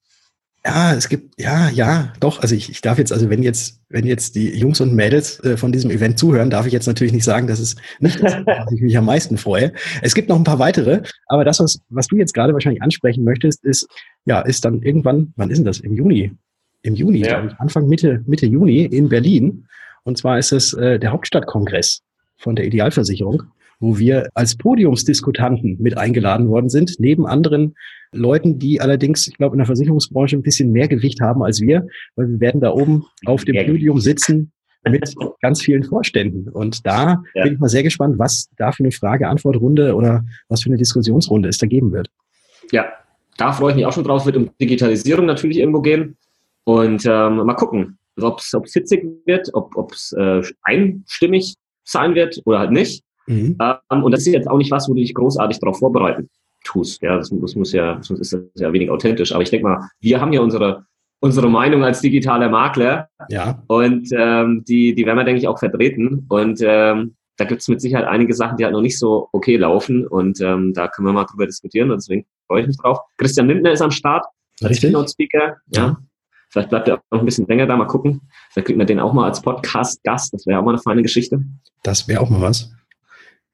Ja, 0.65 0.93
es 0.93 1.07
gibt, 1.07 1.39
ja, 1.39 1.69
ja, 1.69 2.11
doch. 2.19 2.41
Also 2.41 2.53
ich, 2.53 2.69
ich 2.69 2.81
darf 2.81 2.97
jetzt, 2.97 3.13
also 3.13 3.29
wenn 3.29 3.41
jetzt, 3.41 3.79
wenn 3.87 4.05
jetzt 4.05 4.35
die 4.35 4.57
Jungs 4.57 4.81
und 4.81 4.93
Mädels 4.93 5.41
äh, 5.43 5.55
von 5.55 5.71
diesem 5.71 5.89
Event 5.89 6.19
zuhören, 6.19 6.49
darf 6.49 6.65
ich 6.67 6.73
jetzt 6.73 6.85
natürlich 6.85 7.13
nicht 7.13 7.23
sagen, 7.23 7.47
dass 7.47 7.59
es 7.59 7.77
nicht 7.99 8.21
das, 8.21 8.33
was 8.45 8.71
ich 8.73 8.81
mich 8.81 8.97
am 8.97 9.05
meisten 9.05 9.37
freue. 9.37 9.71
Es 10.01 10.13
gibt 10.13 10.27
noch 10.27 10.35
ein 10.35 10.43
paar 10.43 10.59
weitere, 10.59 11.01
aber 11.27 11.45
das, 11.45 11.61
was, 11.61 11.79
was 11.89 12.07
du 12.07 12.17
jetzt 12.17 12.33
gerade 12.33 12.53
wahrscheinlich 12.53 12.81
ansprechen 12.81 13.23
möchtest, 13.23 13.63
ist, 13.63 13.87
ja, 14.25 14.41
ist 14.41 14.65
dann 14.65 14.81
irgendwann, 14.81 15.33
wann 15.37 15.49
ist 15.49 15.57
denn 15.57 15.65
das? 15.65 15.79
Im 15.79 15.93
Juni. 15.93 16.33
Im 16.81 16.95
Juni, 16.95 17.19
ja. 17.19 17.45
ich, 17.45 17.53
Anfang 17.53 17.87
Mitte, 17.87 18.21
Mitte 18.25 18.45
Juni 18.45 18.83
in 18.83 19.07
Berlin. 19.07 19.65
Und 20.03 20.17
zwar 20.17 20.39
ist 20.39 20.51
es 20.51 20.73
äh, 20.73 20.99
der 20.99 21.11
Hauptstadtkongress 21.11 22.01
von 22.37 22.55
der 22.55 22.65
Idealversicherung 22.65 23.43
wo 23.79 23.97
wir 23.97 24.29
als 24.33 24.55
Podiumsdiskutanten 24.57 25.77
mit 25.79 25.97
eingeladen 25.97 26.49
worden 26.49 26.69
sind, 26.69 26.95
neben 26.99 27.25
anderen 27.25 27.75
Leuten, 28.11 28.59
die 28.59 28.81
allerdings, 28.81 29.27
ich 29.27 29.37
glaube, 29.37 29.53
in 29.53 29.59
der 29.59 29.67
Versicherungsbranche 29.67 30.35
ein 30.35 30.41
bisschen 30.41 30.71
mehr 30.71 30.87
Gewicht 30.87 31.21
haben 31.21 31.43
als 31.43 31.61
wir, 31.61 31.87
weil 32.15 32.27
wir 32.27 32.39
werden 32.39 32.61
da 32.61 32.71
oben 32.71 33.05
auf 33.25 33.45
dem 33.45 33.55
Podium 33.65 33.99
sitzen 33.99 34.51
mit 34.87 35.13
ganz 35.41 35.61
vielen 35.61 35.83
Vorständen. 35.83 36.49
Und 36.49 36.85
da 36.85 37.23
ja. 37.33 37.43
bin 37.43 37.53
ich 37.53 37.59
mal 37.59 37.69
sehr 37.69 37.83
gespannt, 37.83 38.17
was 38.17 38.49
da 38.57 38.71
für 38.71 38.83
eine 38.83 38.91
Frage-Antwort-Runde 38.91 39.95
oder 39.95 40.25
was 40.47 40.63
für 40.63 40.69
eine 40.69 40.77
Diskussionsrunde 40.77 41.49
es 41.49 41.57
da 41.57 41.67
geben 41.67 41.91
wird. 41.91 42.09
Ja, 42.71 42.91
da 43.37 43.53
freue 43.53 43.71
ich 43.71 43.75
mich 43.77 43.85
auch 43.85 43.93
schon 43.93 44.03
drauf. 44.03 44.25
Wird 44.25 44.37
um 44.37 44.49
Digitalisierung 44.59 45.25
natürlich 45.25 45.57
irgendwo 45.57 45.81
gehen. 45.81 46.17
Und 46.65 47.05
ähm, 47.05 47.37
mal 47.37 47.55
gucken, 47.55 47.97
ob 48.21 48.39
es 48.39 48.73
hitzig 48.73 49.05
wird, 49.25 49.49
ob 49.53 49.91
es 49.91 50.13
äh, 50.17 50.41
einstimmig 50.63 51.55
sein 51.83 52.15
wird 52.15 52.41
oder 52.45 52.59
halt 52.59 52.71
nicht. 52.71 53.03
Mhm. 53.29 53.57
Ähm, 53.61 54.03
und 54.03 54.11
das 54.11 54.21
ist 54.21 54.33
jetzt 54.33 54.49
auch 54.49 54.57
nicht 54.57 54.71
was, 54.71 54.89
wo 54.89 54.93
du 54.93 55.01
dich 55.01 55.13
großartig 55.13 55.59
darauf 55.59 55.79
vorbereiten 55.79 56.29
tust. 56.63 57.01
Ja, 57.01 57.17
das, 57.17 57.29
das 57.29 57.55
muss 57.55 57.71
ja, 57.71 57.99
sonst 58.01 58.19
ist 58.19 58.33
das 58.33 58.41
ja 58.55 58.73
wenig 58.73 58.89
authentisch. 58.89 59.31
Aber 59.31 59.43
ich 59.43 59.49
denke 59.49 59.67
mal, 59.67 59.89
wir 60.01 60.19
haben 60.19 60.33
ja 60.33 60.41
unsere 60.41 60.85
unsere 61.19 61.49
Meinung 61.49 61.83
als 61.83 62.01
digitaler 62.01 62.49
Makler. 62.49 63.09
Ja. 63.29 63.61
Und 63.67 64.09
ähm, 64.13 64.63
die, 64.67 64.95
die 64.95 65.05
werden 65.05 65.17
wir, 65.17 65.25
denke 65.25 65.39
ich, 65.39 65.47
auch 65.47 65.59
vertreten. 65.59 66.25
Und 66.29 66.61
ähm, 66.61 67.15
da 67.37 67.45
gibt 67.45 67.61
es 67.61 67.67
mit 67.67 67.81
Sicherheit 67.81 68.05
einige 68.05 68.33
Sachen, 68.33 68.57
die 68.57 68.63
halt 68.63 68.73
noch 68.73 68.81
nicht 68.81 68.97
so 68.97 69.29
okay 69.31 69.57
laufen. 69.57 70.07
Und 70.07 70.41
ähm, 70.41 70.73
da 70.73 70.87
können 70.87 71.07
wir 71.07 71.13
mal 71.13 71.25
drüber 71.25 71.45
diskutieren. 71.45 71.91
Und 71.91 71.97
deswegen 71.97 72.25
freue 72.47 72.61
ich 72.61 72.67
mich 72.67 72.77
drauf. 72.77 72.99
Christian 73.17 73.47
Lindner 73.47 73.71
ist 73.71 73.81
am 73.81 73.91
Start 73.91 74.25
als 74.61 74.79
Keynote-Speaker. 74.79 75.57
Ja. 75.67 75.81
ja. 75.81 75.97
Vielleicht 76.51 76.69
bleibt 76.69 76.87
er 76.87 76.95
auch 76.95 77.01
noch 77.11 77.19
ein 77.19 77.25
bisschen 77.25 77.47
länger 77.47 77.67
da. 77.67 77.75
Mal 77.75 77.85
gucken. 77.85 78.21
Vielleicht 78.51 78.67
kriegen 78.67 78.79
wir 78.79 78.85
den 78.85 78.99
auch 78.99 79.13
mal 79.13 79.25
als 79.25 79.41
Podcast-Gast. 79.41 80.33
Das 80.33 80.47
wäre 80.47 80.59
auch 80.59 80.63
mal 80.63 80.71
eine 80.71 80.81
feine 80.81 81.03
Geschichte. 81.03 81.43
Das 81.83 82.07
wäre 82.07 82.21
auch 82.21 82.29
mal 82.29 82.41
was. 82.41 82.71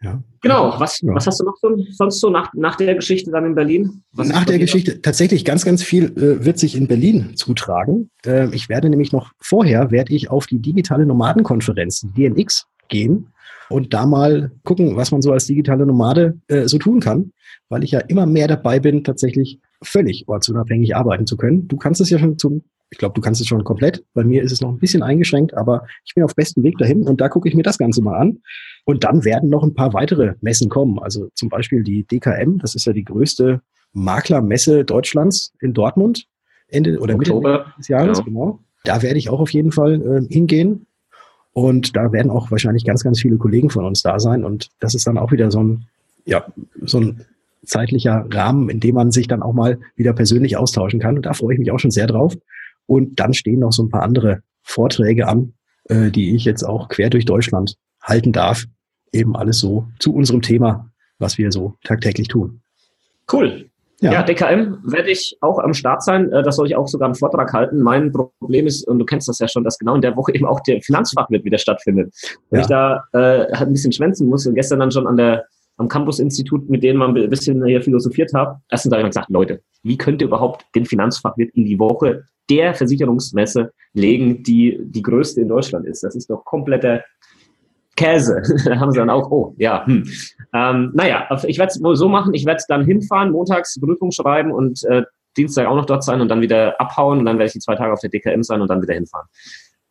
Ja. 0.05 0.21
Genau, 0.41 0.75
was, 0.77 1.01
ja. 1.01 1.15
was 1.15 1.25
hast 1.25 1.39
du 1.39 1.45
noch 1.45 1.57
so, 1.59 1.75
sonst 1.91 2.19
so 2.19 2.29
nach, 2.29 2.53
nach 2.53 2.75
der 2.75 2.93
Geschichte 2.93 3.31
dann 3.31 3.43
in 3.43 3.55
Berlin? 3.55 4.03
Was 4.13 4.27
nach 4.27 4.45
der 4.45 4.59
Geschichte, 4.59 5.01
tatsächlich 5.01 5.43
ganz, 5.43 5.65
ganz 5.65 5.81
viel 5.81 6.05
äh, 6.15 6.45
wird 6.45 6.59
sich 6.59 6.75
in 6.75 6.88
Berlin 6.88 7.35
zutragen. 7.35 8.12
Äh, 8.24 8.53
ich 8.53 8.69
werde 8.69 8.88
nämlich 8.89 9.12
noch 9.12 9.31
vorher, 9.39 9.89
werde 9.89 10.13
ich 10.13 10.29
auf 10.29 10.45
die 10.45 10.59
digitale 10.59 11.07
Nomadenkonferenz, 11.07 12.05
DNX, 12.15 12.67
gehen 12.88 13.33
und 13.69 13.95
da 13.95 14.05
mal 14.05 14.51
gucken, 14.63 14.95
was 14.95 15.09
man 15.09 15.24
so 15.24 15.31
als 15.31 15.47
digitale 15.47 15.88
Nomade 15.88 16.39
äh, 16.50 16.67
so 16.67 16.77
tun 16.77 17.00
kann, 17.00 17.31
weil 17.69 17.83
ich 17.83 17.89
ja 17.89 18.00
immer 18.01 18.27
mehr 18.27 18.47
dabei 18.47 18.79
bin, 18.79 19.03
tatsächlich 19.03 19.59
völlig 19.81 20.25
ortsunabhängig 20.27 20.95
arbeiten 20.95 21.25
zu 21.25 21.35
können. 21.35 21.67
Du 21.67 21.77
kannst 21.77 22.00
es 22.00 22.12
ja 22.12 22.19
schon 22.19 22.38
zum 22.38 22.63
ich 22.89 22.97
glaube, 22.97 23.13
du 23.13 23.21
kannst 23.21 23.41
es 23.41 23.47
schon 23.47 23.63
komplett. 23.63 24.03
Bei 24.13 24.23
mir 24.23 24.43
ist 24.43 24.51
es 24.51 24.61
noch 24.61 24.69
ein 24.69 24.79
bisschen 24.79 25.03
eingeschränkt, 25.03 25.55
aber 25.55 25.85
ich 26.05 26.13
bin 26.13 26.23
auf 26.23 26.35
bestem 26.35 26.63
Weg 26.63 26.77
dahin 26.77 27.03
und 27.03 27.19
da 27.19 27.29
gucke 27.29 27.49
ich 27.49 27.55
mir 27.55 27.63
das 27.63 27.77
Ganze 27.77 28.01
mal 28.01 28.17
an. 28.17 28.39
Und 28.85 29.03
dann 29.03 29.25
werden 29.25 29.49
noch 29.49 29.63
ein 29.63 29.73
paar 29.73 29.93
weitere 29.93 30.35
Messen 30.41 30.69
kommen. 30.69 30.99
Also 30.99 31.29
zum 31.33 31.49
Beispiel 31.49 31.83
die 31.83 32.03
DKM, 32.03 32.59
das 32.59 32.75
ist 32.75 32.85
ja 32.85 32.93
die 32.93 33.03
größte 33.03 33.61
Maklermesse 33.93 34.85
Deutschlands 34.85 35.53
in 35.61 35.73
Dortmund, 35.73 36.27
Ende 36.67 36.99
oder 36.99 37.15
Oktober. 37.15 37.57
Mitte 37.59 37.73
des 37.77 37.87
Jahres, 37.87 38.23
genau. 38.23 38.45
genau. 38.45 38.59
Da 38.83 39.01
werde 39.01 39.17
ich 39.17 39.29
auch 39.29 39.39
auf 39.39 39.51
jeden 39.51 39.71
Fall 39.71 40.01
äh, 40.01 40.33
hingehen. 40.33 40.85
Und 41.53 41.95
da 41.95 42.11
werden 42.11 42.29
auch 42.29 42.51
wahrscheinlich 42.51 42.85
ganz, 42.85 43.03
ganz 43.03 43.21
viele 43.21 43.37
Kollegen 43.37 43.69
von 43.69 43.85
uns 43.85 44.03
da 44.03 44.19
sein. 44.19 44.43
Und 44.43 44.69
das 44.79 44.93
ist 44.93 45.07
dann 45.07 45.17
auch 45.17 45.31
wieder 45.31 45.49
so 45.51 45.63
ein 45.63 45.85
ja, 46.25 46.45
so 46.83 46.99
ein 46.99 47.25
zeitlicher 47.63 48.27
Rahmen, 48.31 48.69
in 48.69 48.79
dem 48.79 48.95
man 48.95 49.11
sich 49.11 49.27
dann 49.27 49.41
auch 49.41 49.53
mal 49.53 49.79
wieder 49.95 50.13
persönlich 50.13 50.57
austauschen 50.57 50.99
kann. 50.99 51.15
Und 51.15 51.25
da 51.25 51.33
freue 51.33 51.53
ich 51.53 51.59
mich 51.59 51.71
auch 51.71 51.79
schon 51.79 51.91
sehr 51.91 52.07
drauf. 52.07 52.35
Und 52.87 53.19
dann 53.19 53.33
stehen 53.33 53.59
noch 53.59 53.71
so 53.71 53.83
ein 53.83 53.89
paar 53.89 54.03
andere 54.03 54.41
Vorträge 54.63 55.27
an, 55.27 55.53
äh, 55.85 56.11
die 56.11 56.35
ich 56.35 56.45
jetzt 56.45 56.63
auch 56.63 56.89
quer 56.89 57.09
durch 57.09 57.25
Deutschland 57.25 57.75
halten 58.01 58.31
darf. 58.31 58.65
Eben 59.11 59.35
alles 59.35 59.59
so 59.59 59.87
zu 59.99 60.13
unserem 60.13 60.41
Thema, 60.41 60.89
was 61.19 61.37
wir 61.37 61.51
so 61.51 61.75
tagtäglich 61.83 62.27
tun. 62.27 62.61
Cool. 63.31 63.69
Ja. 64.01 64.11
ja, 64.11 64.23
DKM 64.23 64.77
werde 64.83 65.09
ich 65.09 65.37
auch 65.39 65.57
am 65.57 65.73
Start 65.73 66.03
sein. 66.03 66.31
Äh, 66.31 66.43
das 66.43 66.57
soll 66.57 66.67
ich 66.67 66.75
auch 66.75 66.87
sogar 66.87 67.07
einen 67.07 67.15
Vortrag 67.15 67.53
halten. 67.53 67.81
Mein 67.81 68.11
Problem 68.11 68.67
ist, 68.67 68.85
und 68.87 68.99
du 68.99 69.05
kennst 69.05 69.29
das 69.29 69.39
ja 69.39 69.47
schon, 69.47 69.63
dass 69.63 69.79
genau 69.79 69.95
in 69.95 70.01
der 70.01 70.17
Woche 70.17 70.33
eben 70.33 70.45
auch 70.45 70.59
der 70.61 70.81
Finanzfachwirt 70.81 71.45
wieder 71.45 71.57
stattfindet. 71.57 72.13
Und 72.49 72.57
ja. 72.57 72.61
ich 72.61 72.67
da 72.67 73.03
äh, 73.13 73.51
halt 73.53 73.69
ein 73.69 73.71
bisschen 73.71 73.93
schwänzen 73.93 74.27
muss 74.27 74.45
und 74.45 74.55
gestern 74.55 74.79
dann 74.79 74.91
schon 74.91 75.07
an 75.07 75.15
der 75.15 75.45
am 75.77 75.88
Campus-Institut, 75.88 76.70
mit 76.70 76.84
denen 76.84 77.00
man 77.00 77.15
ein 77.15 77.29
bisschen 77.29 77.63
hier 77.65 77.82
philosophiert 77.82 78.34
habe. 78.34 78.60
Erstens 78.70 78.91
habe 78.91 79.01
ich 79.01 79.08
gesagt, 79.08 79.29
Leute, 79.29 79.62
wie 79.84 79.98
könnt 79.98 80.22
ihr 80.22 80.27
überhaupt 80.27 80.65
den 80.74 80.86
Finanzfachwirt 80.86 81.53
in 81.53 81.65
die 81.65 81.79
Woche 81.79 82.24
der 82.50 82.74
Versicherungsmesse 82.74 83.72
legen, 83.94 84.44
die 84.44 84.79
die 84.82 85.01
größte 85.01 85.41
in 85.41 85.50
Deutschland 85.50 85.86
ist? 85.86 86.03
Das 86.03 86.15
ist 86.15 86.29
doch 86.29 86.46
kompletter 86.46 87.03
Käse. 87.96 88.41
da 88.65 88.79
haben 88.79 88.91
sie 88.91 89.00
dann 89.00 89.10
auch, 89.10 89.29
oh, 89.32 89.55
ja. 89.58 89.86
Hm. 89.86 90.08
Ähm, 90.53 90.91
naja, 90.94 91.27
ich 91.46 91.58
werde 91.58 91.72
es 91.74 92.00
so 92.00 92.10
machen, 92.10 92.34
ich 92.34 92.46
werde 92.46 92.63
dann 92.67 92.86
hinfahren, 92.86 93.32
montags 93.32 93.79
Prüfung 93.79 94.12
schreiben 94.12 94.51
und 94.51 94.84
äh, 94.86 95.03
Dienstag 95.38 95.67
auch 95.67 95.75
noch 95.75 95.86
dort 95.86 96.03
sein 96.03 96.22
und 96.22 96.29
dann 96.29 96.41
wieder 96.41 96.79
abhauen 96.79 97.20
und 97.20 97.25
dann 97.25 97.38
werde 97.38 97.48
ich 97.48 97.53
die 97.53 97.60
zwei 97.60 97.75
Tage 97.75 97.91
auf 97.91 98.00
der 98.00 98.10
DKM 98.10 98.44
sein 98.44 98.62
und 98.62 98.70
dann 98.70 98.82
wieder 98.82 98.94
hinfahren. 98.94 99.27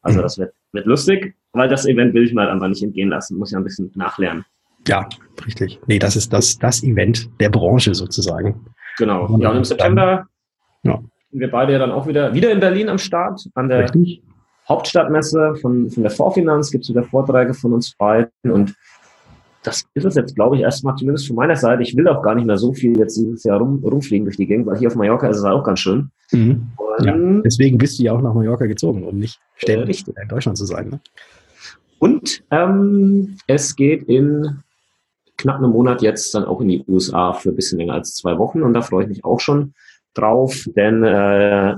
Also 0.00 0.19
mhm. 0.19 0.23
das 0.23 0.38
wird, 0.38 0.55
wird 0.73 0.87
lustig, 0.87 1.35
weil 1.53 1.69
das 1.69 1.87
Event 1.87 2.14
will 2.14 2.25
ich 2.25 2.33
mal 2.33 2.49
einfach 2.49 2.69
nicht 2.69 2.83
entgehen 2.83 3.11
lassen, 3.11 3.38
muss 3.38 3.50
ja 3.50 3.59
ein 3.59 3.64
bisschen 3.64 3.91
nachlernen. 3.95 4.45
Ja, 4.87 5.09
richtig. 5.47 5.81
Nee, 5.87 5.99
das 5.99 6.17
ist 6.17 6.33
das, 6.33 6.59
das 6.59 6.83
Event 6.83 7.29
der 7.41 7.49
Branche 7.49 7.95
sozusagen. 7.95 8.67
Genau. 8.99 9.26
Und 9.26 9.41
ja, 9.41 9.50
und 9.50 9.57
im 9.59 9.64
September 9.64 10.26
ja. 10.83 11.00
sind 11.31 11.41
wir 11.41 11.50
beide 11.50 11.73
ja 11.73 11.79
dann 11.79 11.91
auch 11.91 12.07
wieder, 12.07 12.35
wieder 12.35 12.50
in 12.50 12.61
Berlin 12.61 12.88
am 12.88 12.99
Start, 12.99 13.49
an 13.55 13.69
der 13.69 13.85
richtig. 13.85 14.23
Hauptstadtmesse 14.69 15.57
von, 15.57 15.91
von 15.91 16.03
der 16.03 16.11
Vorfinanz 16.11 16.71
gibt 16.71 16.85
es 16.85 16.91
wieder 16.91 17.03
Vorträge 17.03 17.53
von 17.53 17.75
uns 17.75 17.95
beiden 17.97 18.31
und 18.45 18.75
das 19.62 19.85
ist 19.95 20.05
es 20.05 20.14
jetzt, 20.14 20.35
glaube 20.35 20.57
ich, 20.57 20.62
erstmal 20.62 20.95
zumindest 20.97 21.26
von 21.26 21.37
meiner 21.37 21.57
Seite. 21.57 21.83
Ich 21.83 21.97
will 21.97 22.07
auch 22.07 22.23
gar 22.23 22.35
nicht 22.35 22.47
mehr 22.47 22.59
so 22.59 22.75
viel 22.75 22.99
jetzt 22.99 23.17
dieses 23.17 23.45
Jahr 23.45 23.59
rum, 23.59 23.83
rumfliegen 23.83 24.26
durch 24.26 24.37
die 24.37 24.47
Gegend, 24.47 24.67
weil 24.67 24.76
hier 24.76 24.88
auf 24.88 24.95
Mallorca 24.95 25.26
ist 25.29 25.38
es 25.38 25.45
auch 25.45 25.64
ganz 25.64 25.81
schön. 25.81 26.11
Mhm. 26.33 26.69
Ja, 27.00 27.17
deswegen 27.45 27.79
bist 27.79 27.99
du 27.99 28.05
ja 28.05 28.12
auch 28.12 28.21
nach 28.21 28.35
Mallorca 28.35 28.67
gezogen, 28.67 29.05
um 29.05 29.19
nicht 29.19 29.41
ständig 29.57 30.07
äh, 30.07 30.23
in 30.23 30.29
Deutschland 30.29 30.59
zu 30.59 30.67
sein. 30.67 30.91
Ne? 30.91 31.00
Und 31.99 32.45
ähm, 32.50 33.37
es 33.47 33.75
geht 33.75 34.03
in 34.05 34.61
knapp 35.37 35.59
einem 35.59 35.71
Monat 35.71 36.03
jetzt 36.03 36.35
dann 36.35 36.45
auch 36.45 36.61
in 36.61 36.69
die 36.69 36.85
USA 36.87 37.33
für 37.33 37.50
ein 37.50 37.57
bisschen 37.57 37.79
länger 37.79 37.95
als 37.95 38.14
zwei 38.14 38.38
Wochen 38.38 38.62
und 38.62 38.75
da 38.75 38.83
freue 38.83 39.05
ich 39.05 39.09
mich 39.09 39.25
auch 39.25 39.41
schon 39.41 39.75
drauf, 40.14 40.64
denn 40.76 41.03
äh, 41.03 41.75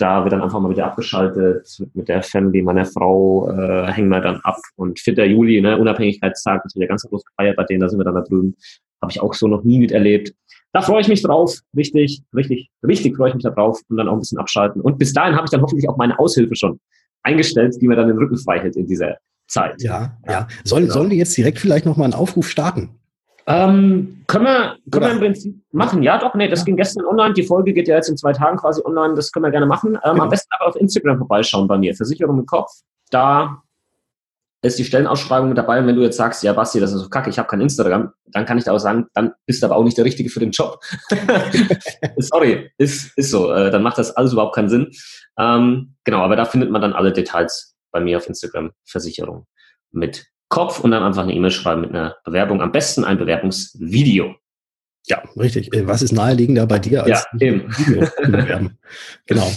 da 0.00 0.24
wird 0.24 0.32
dann 0.32 0.42
einfach 0.42 0.60
mal 0.60 0.70
wieder 0.70 0.86
abgeschaltet 0.86 1.68
mit 1.94 2.08
der 2.08 2.22
Family 2.22 2.62
meiner 2.62 2.86
Frau, 2.86 3.50
äh, 3.50 3.92
hängen 3.92 4.08
wir 4.08 4.20
dann 4.20 4.40
ab 4.42 4.58
und 4.76 4.98
4. 4.98 5.26
Juli, 5.26 5.60
ne, 5.60 5.76
Unabhängigkeitstag, 5.78 6.62
das 6.62 6.74
wird 6.74 6.82
ja 6.82 6.88
ganz 6.88 7.02
groß 7.02 7.24
gefeiert 7.24 7.56
bei 7.56 7.64
denen, 7.64 7.80
da 7.80 7.88
sind 7.88 7.98
wir 7.98 8.04
dann 8.04 8.14
da 8.14 8.22
drüben. 8.22 8.56
Habe 9.02 9.12
ich 9.12 9.20
auch 9.20 9.32
so 9.34 9.48
noch 9.48 9.64
nie 9.64 9.78
miterlebt. 9.78 10.34
Da 10.72 10.82
freue 10.82 11.00
ich 11.00 11.08
mich 11.08 11.22
drauf. 11.22 11.58
Richtig, 11.76 12.22
richtig, 12.34 12.70
richtig 12.86 13.16
freue 13.16 13.30
ich 13.30 13.34
mich 13.34 13.44
da 13.44 13.50
drauf 13.50 13.80
und 13.88 13.96
dann 13.96 14.08
auch 14.08 14.12
ein 14.12 14.20
bisschen 14.20 14.38
abschalten. 14.38 14.80
Und 14.82 14.98
bis 14.98 15.12
dahin 15.12 15.34
habe 15.34 15.46
ich 15.46 15.50
dann 15.50 15.62
hoffentlich 15.62 15.88
auch 15.88 15.96
meine 15.96 16.18
Aushilfe 16.18 16.54
schon 16.54 16.78
eingestellt, 17.22 17.76
die 17.80 17.88
mir 17.88 17.96
dann 17.96 18.08
den 18.08 18.18
Rücken 18.18 18.36
frei 18.36 18.60
hält 18.60 18.76
in 18.76 18.86
dieser 18.86 19.16
Zeit. 19.48 19.82
Ja, 19.82 20.16
ja. 20.28 20.46
Soll, 20.64 20.82
genau. 20.82 20.94
Sollen 20.94 21.10
wir 21.10 21.16
jetzt 21.16 21.36
direkt 21.36 21.58
vielleicht 21.58 21.86
nochmal 21.86 22.04
einen 22.04 22.14
Aufruf 22.14 22.48
starten? 22.48 22.99
Ähm, 23.46 24.22
können 24.26 24.44
wir, 24.44 24.76
können 24.90 25.06
wir 25.06 25.12
im 25.12 25.18
Prinzip 25.18 25.54
machen? 25.72 26.02
Ja, 26.02 26.18
doch, 26.18 26.34
nee, 26.34 26.48
das 26.48 26.60
ja. 26.60 26.64
ging 26.66 26.76
gestern 26.76 27.04
online. 27.04 27.34
Die 27.34 27.42
Folge 27.42 27.72
geht 27.72 27.88
ja 27.88 27.96
jetzt 27.96 28.08
in 28.08 28.16
zwei 28.16 28.32
Tagen 28.32 28.56
quasi 28.56 28.82
online. 28.84 29.14
Das 29.14 29.32
können 29.32 29.44
wir 29.44 29.50
gerne 29.50 29.66
machen. 29.66 29.94
Ähm, 29.94 30.12
genau. 30.12 30.24
Am 30.24 30.28
besten 30.28 30.48
aber 30.58 30.68
auf 30.68 30.76
Instagram 30.76 31.18
vorbeischauen 31.18 31.66
bei 31.66 31.78
mir. 31.78 31.94
Versicherung 31.94 32.38
im 32.38 32.46
Kopf. 32.46 32.70
Da 33.10 33.62
ist 34.62 34.78
die 34.78 34.84
Stellenausschreibung 34.84 35.48
mit 35.48 35.58
dabei. 35.58 35.80
Und 35.80 35.86
wenn 35.86 35.96
du 35.96 36.02
jetzt 36.02 36.16
sagst, 36.16 36.42
ja, 36.42 36.52
Basti, 36.52 36.80
das 36.80 36.92
ist 36.92 37.00
so 37.00 37.08
kacke, 37.08 37.30
ich 37.30 37.38
habe 37.38 37.48
kein 37.48 37.62
Instagram, 37.62 38.12
dann 38.26 38.44
kann 38.44 38.58
ich 38.58 38.64
da 38.64 38.72
auch 38.72 38.78
sagen, 38.78 39.06
dann 39.14 39.32
bist 39.46 39.62
du 39.62 39.66
aber 39.66 39.76
auch 39.76 39.84
nicht 39.84 39.96
der 39.96 40.04
Richtige 40.04 40.28
für 40.28 40.40
den 40.40 40.50
Job. 40.50 40.78
Sorry, 42.18 42.70
ist, 42.76 43.16
ist 43.16 43.30
so. 43.30 43.52
Äh, 43.52 43.70
dann 43.70 43.82
macht 43.82 43.98
das 43.98 44.14
alles 44.16 44.32
überhaupt 44.32 44.54
keinen 44.54 44.68
Sinn. 44.68 44.90
Ähm, 45.38 45.94
genau, 46.04 46.18
aber 46.18 46.36
da 46.36 46.44
findet 46.44 46.70
man 46.70 46.82
dann 46.82 46.92
alle 46.92 47.12
Details 47.12 47.74
bei 47.90 48.00
mir 48.00 48.18
auf 48.18 48.28
Instagram. 48.28 48.72
Versicherung 48.84 49.46
mit 49.92 50.26
Kopf 50.50 50.80
und 50.80 50.90
dann 50.90 51.02
einfach 51.02 51.22
eine 51.22 51.32
E-Mail 51.32 51.50
schreiben 51.50 51.80
mit 51.80 51.90
einer 51.90 52.16
Bewerbung. 52.24 52.60
Am 52.60 52.72
besten 52.72 53.04
ein 53.04 53.16
Bewerbungsvideo. 53.16 54.34
Ja, 55.06 55.22
richtig. 55.38 55.74
Äh, 55.74 55.86
was 55.86 56.02
ist 56.02 56.12
naheliegender 56.12 56.66
bei 56.66 56.78
dir 56.78 57.04
als 57.04 57.26
ja, 57.32 57.40
eben. 57.40 57.70
Video 57.78 58.06
bewerben? 58.22 58.78
genau. 59.26 59.50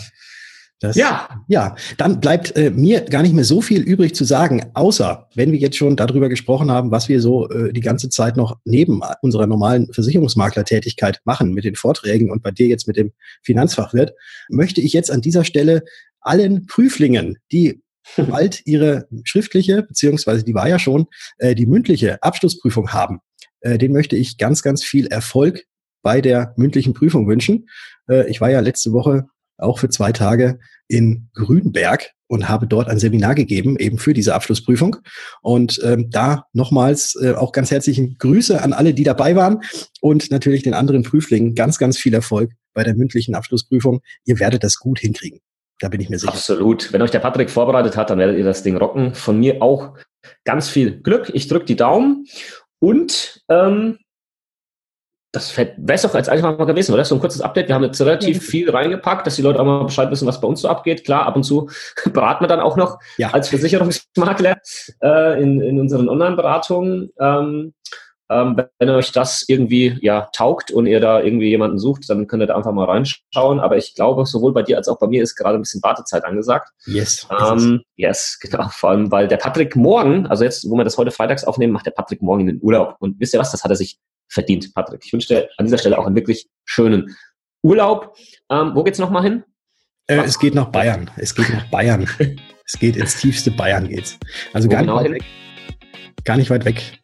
Das, 0.79 0.97
ja. 0.97 1.29
Ja, 1.47 1.75
dann 1.97 2.19
bleibt 2.19 2.57
äh, 2.57 2.69
mir 2.69 3.01
gar 3.01 3.21
nicht 3.21 3.33
mehr 3.33 3.45
so 3.45 3.61
viel 3.61 3.81
übrig 3.81 4.15
zu 4.15 4.25
sagen, 4.25 4.65
außer 4.73 5.29
wenn 5.33 5.51
wir 5.53 5.59
jetzt 5.59 5.77
schon 5.77 5.95
darüber 5.95 6.27
gesprochen 6.27 6.69
haben, 6.69 6.91
was 6.91 7.07
wir 7.07 7.21
so 7.21 7.49
äh, 7.49 7.71
die 7.71 7.81
ganze 7.81 8.09
Zeit 8.09 8.35
noch 8.35 8.57
neben 8.65 9.01
unserer 9.21 9.47
normalen 9.47 9.91
Versicherungsmaklertätigkeit 9.93 11.21
machen 11.23 11.53
mit 11.53 11.63
den 11.63 11.75
Vorträgen 11.75 12.31
und 12.31 12.43
bei 12.43 12.51
dir 12.51 12.67
jetzt 12.67 12.85
mit 12.85 12.97
dem 12.97 13.13
Finanzfachwirt, 13.43 14.13
möchte 14.49 14.81
ich 14.81 14.91
jetzt 14.91 15.09
an 15.09 15.21
dieser 15.21 15.45
Stelle 15.45 15.83
allen 16.19 16.65
Prüflingen, 16.65 17.37
die 17.51 17.82
bald 18.17 18.61
ihre 18.65 19.07
schriftliche, 19.23 19.83
beziehungsweise 19.83 20.43
die 20.43 20.53
war 20.53 20.67
ja 20.67 20.79
schon, 20.79 21.07
äh, 21.37 21.55
die 21.55 21.65
mündliche 21.65 22.21
Abschlussprüfung 22.21 22.93
haben. 22.93 23.19
Äh, 23.61 23.77
den 23.77 23.91
möchte 23.91 24.15
ich 24.15 24.37
ganz, 24.37 24.61
ganz 24.61 24.83
viel 24.83 25.07
Erfolg 25.07 25.63
bei 26.01 26.21
der 26.21 26.53
mündlichen 26.57 26.93
Prüfung 26.93 27.27
wünschen. 27.27 27.67
Äh, 28.09 28.29
ich 28.29 28.41
war 28.41 28.51
ja 28.51 28.59
letzte 28.59 28.91
Woche 28.91 29.27
auch 29.57 29.79
für 29.79 29.89
zwei 29.89 30.11
Tage 30.11 30.59
in 30.87 31.29
Grünberg 31.33 32.11
und 32.27 32.49
habe 32.49 32.67
dort 32.67 32.89
ein 32.89 32.99
Seminar 32.99 33.35
gegeben, 33.35 33.77
eben 33.77 33.97
für 33.97 34.13
diese 34.13 34.33
Abschlussprüfung. 34.33 34.97
Und 35.41 35.79
ähm, 35.83 36.09
da 36.09 36.45
nochmals 36.53 37.15
äh, 37.21 37.33
auch 37.33 37.51
ganz 37.51 37.71
herzlichen 37.71 38.17
Grüße 38.17 38.61
an 38.61 38.73
alle, 38.73 38.93
die 38.93 39.03
dabei 39.03 39.35
waren 39.35 39.61
und 40.01 40.31
natürlich 40.31 40.63
den 40.63 40.73
anderen 40.73 41.03
Prüflingen 41.03 41.55
ganz, 41.55 41.77
ganz 41.77 41.97
viel 41.97 42.13
Erfolg 42.13 42.51
bei 42.73 42.83
der 42.83 42.95
mündlichen 42.95 43.35
Abschlussprüfung. 43.35 44.01
Ihr 44.25 44.39
werdet 44.39 44.63
das 44.63 44.77
gut 44.77 44.99
hinkriegen. 44.99 45.39
Da 45.79 45.89
bin 45.89 46.01
ich 46.01 46.09
mir 46.09 46.19
sicher. 46.19 46.33
Absolut. 46.33 46.93
Wenn 46.93 47.01
euch 47.01 47.11
der 47.11 47.19
Patrick 47.19 47.49
vorbereitet 47.49 47.97
hat, 47.97 48.09
dann 48.09 48.19
werdet 48.19 48.37
ihr 48.37 48.43
das 48.43 48.63
Ding 48.63 48.77
rocken. 48.77 49.13
Von 49.15 49.39
mir 49.39 49.61
auch 49.61 49.93
ganz 50.45 50.69
viel 50.69 51.01
Glück. 51.01 51.31
Ich 51.33 51.47
drücke 51.47 51.65
die 51.65 51.75
Daumen. 51.75 52.25
Und 52.79 53.41
ähm, 53.49 53.97
das 55.33 55.57
wäre 55.57 55.73
es 55.87 56.03
doch 56.03 56.13
als 56.13 56.29
einfach 56.29 56.55
mal 56.59 56.65
gewesen, 56.65 56.93
oder? 56.93 57.03
So 57.03 57.15
ein 57.15 57.21
kurzes 57.21 57.41
Update. 57.41 57.67
Wir 57.67 57.73
haben 57.73 57.83
jetzt 57.83 57.99
relativ 57.99 58.35
ja. 58.35 58.41
viel 58.41 58.69
reingepackt, 58.69 59.25
dass 59.25 59.35
die 59.35 59.41
Leute 59.41 59.59
auch 59.59 59.65
mal 59.65 59.83
Bescheid 59.83 60.11
wissen, 60.11 60.27
was 60.27 60.39
bei 60.39 60.47
uns 60.47 60.61
so 60.61 60.67
abgeht. 60.67 61.03
Klar, 61.05 61.25
ab 61.25 61.35
und 61.35 61.43
zu 61.43 61.69
beraten 62.13 62.43
wir 62.43 62.47
dann 62.47 62.59
auch 62.59 62.77
noch 62.77 62.99
ja. 63.17 63.31
als 63.31 63.49
Versicherungsmakler 63.49 64.57
äh, 65.01 65.41
in, 65.41 65.59
in 65.59 65.79
unseren 65.79 66.07
Online-Beratungen. 66.07 67.09
Ähm, 67.19 67.73
ähm, 68.33 68.61
wenn 68.79 68.89
euch 68.89 69.11
das 69.11 69.45
irgendwie 69.47 69.97
ja 70.01 70.29
taugt 70.33 70.71
und 70.71 70.85
ihr 70.85 70.99
da 70.99 71.21
irgendwie 71.21 71.49
jemanden 71.49 71.77
sucht, 71.77 72.09
dann 72.09 72.27
könnt 72.27 72.43
ihr 72.43 72.47
da 72.47 72.55
einfach 72.55 72.71
mal 72.71 72.85
reinschauen. 72.85 73.59
Aber 73.59 73.77
ich 73.77 73.93
glaube, 73.95 74.25
sowohl 74.25 74.53
bei 74.53 74.63
dir 74.63 74.77
als 74.77 74.87
auch 74.87 74.99
bei 74.99 75.07
mir 75.07 75.21
ist 75.21 75.35
gerade 75.35 75.57
ein 75.57 75.61
bisschen 75.61 75.83
Wartezeit 75.83 76.25
angesagt. 76.25 76.69
Yes. 76.85 77.27
Ähm, 77.29 77.81
yes, 77.95 78.39
genau. 78.41 78.67
Vor 78.71 78.89
allem, 78.89 79.11
weil 79.11 79.27
der 79.27 79.37
Patrick 79.37 79.75
morgen, 79.75 80.27
also 80.27 80.43
jetzt, 80.43 80.69
wo 80.69 80.75
wir 80.75 80.83
das 80.83 80.97
heute 80.97 81.11
freitags 81.11 81.43
aufnehmen, 81.43 81.73
macht 81.73 81.85
der 81.85 81.91
Patrick 81.91 82.21
morgen 82.21 82.41
in 82.41 82.47
den 82.47 82.59
Urlaub. 82.61 82.95
Und 82.99 83.19
wisst 83.19 83.33
ihr 83.33 83.39
was? 83.39 83.51
Das 83.51 83.63
hat 83.63 83.71
er 83.71 83.77
sich 83.77 83.99
verdient, 84.27 84.73
Patrick. 84.73 85.01
Ich 85.05 85.13
wünsche 85.13 85.27
dir 85.27 85.49
an 85.57 85.65
dieser 85.65 85.77
Stelle 85.77 85.97
auch 85.99 86.05
einen 86.05 86.15
wirklich 86.15 86.47
schönen 86.65 87.15
Urlaub. 87.61 88.17
Ähm, 88.49 88.71
wo 88.73 88.83
geht's 88.83 88.99
nochmal 88.99 89.23
hin? 89.23 89.43
Äh, 90.07 90.23
es 90.23 90.39
geht 90.39 90.55
nach 90.55 90.69
Bayern. 90.69 91.09
Es 91.17 91.35
geht 91.35 91.49
nach 91.49 91.69
Bayern. 91.69 92.09
es 92.65 92.79
geht 92.79 92.97
ins 92.97 93.17
tiefste 93.17 93.51
Bayern 93.51 93.87
geht's. 93.87 94.17
Also 94.53 94.67
gar 94.67 94.81
genau 94.81 95.01
nicht, 95.01 95.11
weit 95.11 95.15
weg. 95.15 95.23
gar 96.25 96.37
nicht 96.37 96.49
weit 96.49 96.65
weg. 96.65 97.02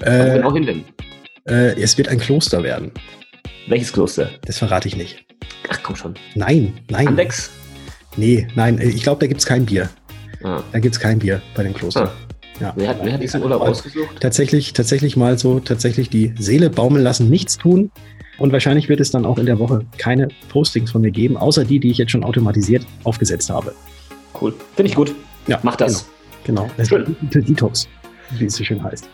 Äh, 0.00 0.34
genau 0.34 0.52
hin 0.52 0.66
denn? 0.66 0.84
Äh, 1.46 1.80
es 1.80 1.96
wird 1.98 2.08
ein 2.08 2.18
Kloster 2.18 2.62
werden. 2.62 2.92
Welches 3.68 3.92
Kloster? 3.92 4.30
Das 4.46 4.58
verrate 4.58 4.88
ich 4.88 4.96
nicht. 4.96 5.24
Ach 5.68 5.80
komm 5.82 5.96
schon. 5.96 6.14
Nein, 6.34 6.78
nein. 6.90 7.08
Andex? 7.08 7.50
Nee, 8.16 8.46
nein, 8.54 8.78
ich 8.80 9.02
glaube, 9.02 9.20
da 9.20 9.26
gibt 9.26 9.40
es 9.40 9.46
kein 9.46 9.66
Bier. 9.66 9.88
Ah. 10.42 10.62
Da 10.72 10.78
gibt 10.78 10.94
es 10.94 11.00
kein 11.00 11.18
Bier 11.18 11.42
bei 11.54 11.62
dem 11.62 11.74
Kloster. 11.74 12.08
Ah. 12.08 12.28
Ja. 12.60 12.72
Wer, 12.76 12.88
hat, 12.88 12.98
wer 13.04 13.12
hat 13.12 13.22
diesen 13.22 13.42
Urlaub 13.42 13.62
ausgesucht? 13.62 14.20
Tatsächlich, 14.20 14.72
tatsächlich 14.72 15.16
mal 15.16 15.38
so, 15.38 15.60
tatsächlich 15.60 16.10
die 16.10 16.34
Seele 16.38 16.70
baumeln 16.70 17.04
lassen, 17.04 17.30
nichts 17.30 17.56
tun. 17.56 17.92
Und 18.38 18.52
wahrscheinlich 18.52 18.88
wird 18.88 19.00
es 19.00 19.10
dann 19.10 19.24
auch 19.24 19.38
in 19.38 19.46
der 19.46 19.58
Woche 19.58 19.84
keine 19.96 20.28
Postings 20.48 20.92
von 20.92 21.02
mir 21.02 21.10
geben, 21.10 21.36
außer 21.36 21.64
die, 21.64 21.78
die 21.78 21.90
ich 21.90 21.98
jetzt 21.98 22.10
schon 22.10 22.24
automatisiert 22.24 22.86
aufgesetzt 23.04 23.50
habe. 23.50 23.74
Cool. 24.40 24.54
Finde 24.74 24.90
ich 24.90 24.96
gut. 24.96 25.14
Ja. 25.46 25.58
Mach 25.62 25.76
das. 25.76 26.08
Genau. 26.44 26.62
genau. 26.62 26.74
Das 26.76 26.88
Schön. 26.88 27.16
Detox. 27.32 27.88
wie 28.38 28.46
es 28.46 28.54
so 28.54 28.64
schön 28.64 28.82
heißt. 28.82 29.08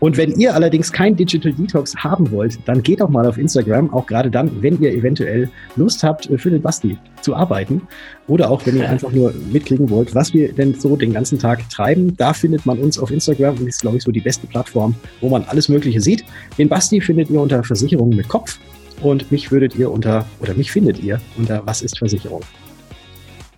Und 0.00 0.16
wenn 0.16 0.32
ihr 0.32 0.54
allerdings 0.54 0.92
kein 0.92 1.16
Digital 1.16 1.52
Detox 1.52 1.94
haben 1.96 2.30
wollt, 2.30 2.58
dann 2.66 2.82
geht 2.82 3.00
doch 3.00 3.08
mal 3.08 3.26
auf 3.26 3.38
Instagram, 3.38 3.92
auch 3.92 4.06
gerade 4.06 4.30
dann, 4.30 4.62
wenn 4.62 4.80
ihr 4.80 4.92
eventuell 4.92 5.50
Lust 5.76 6.02
habt, 6.02 6.28
für 6.36 6.50
den 6.50 6.62
Basti 6.62 6.98
zu 7.22 7.34
arbeiten 7.34 7.82
oder 8.28 8.50
auch 8.50 8.64
wenn 8.66 8.76
ihr 8.76 8.88
einfach 8.88 9.10
nur 9.10 9.32
mitkriegen 9.52 9.90
wollt, 9.90 10.14
was 10.14 10.32
wir 10.32 10.52
denn 10.52 10.74
so 10.74 10.96
den 10.96 11.12
ganzen 11.12 11.38
Tag 11.38 11.68
treiben. 11.70 12.16
Da 12.16 12.32
findet 12.32 12.66
man 12.66 12.78
uns 12.78 12.98
auf 12.98 13.10
Instagram 13.10 13.56
und 13.56 13.66
ist, 13.66 13.80
glaube 13.80 13.96
ich, 13.96 14.02
so 14.02 14.10
die 14.10 14.20
beste 14.20 14.46
Plattform, 14.46 14.94
wo 15.20 15.28
man 15.28 15.44
alles 15.44 15.68
Mögliche 15.68 16.00
sieht. 16.00 16.24
Den 16.58 16.68
Basti 16.68 17.00
findet 17.00 17.30
ihr 17.30 17.40
unter 17.40 17.62
Versicherungen 17.62 18.16
mit 18.16 18.28
Kopf 18.28 18.58
und 19.02 19.30
mich 19.30 19.50
würdet 19.50 19.76
ihr 19.76 19.90
unter, 19.90 20.24
oder 20.40 20.54
mich 20.54 20.70
findet 20.70 21.02
ihr 21.02 21.20
unter 21.36 21.66
Was 21.66 21.82
ist 21.82 21.98
Versicherung? 21.98 22.42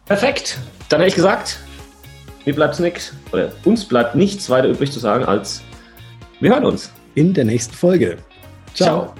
Perfekt. 0.06 0.58
Dann 0.88 1.00
hätte 1.00 1.08
ich 1.10 1.14
gesagt, 1.14 1.60
mir 2.46 2.54
bleibt 2.54 2.80
nichts, 2.80 3.12
oder 3.32 3.52
uns 3.64 3.84
bleibt 3.84 4.14
nichts 4.14 4.48
weiter 4.48 4.68
übrig 4.68 4.90
zu 4.90 4.98
sagen 4.98 5.24
als 5.24 5.62
wir 6.40 6.50
hören 6.50 6.64
uns. 6.64 6.92
In 7.14 7.34
der 7.34 7.44
nächsten 7.44 7.74
Folge. 7.74 8.18
Ciao. 8.74 9.06
Ciao. 9.06 9.14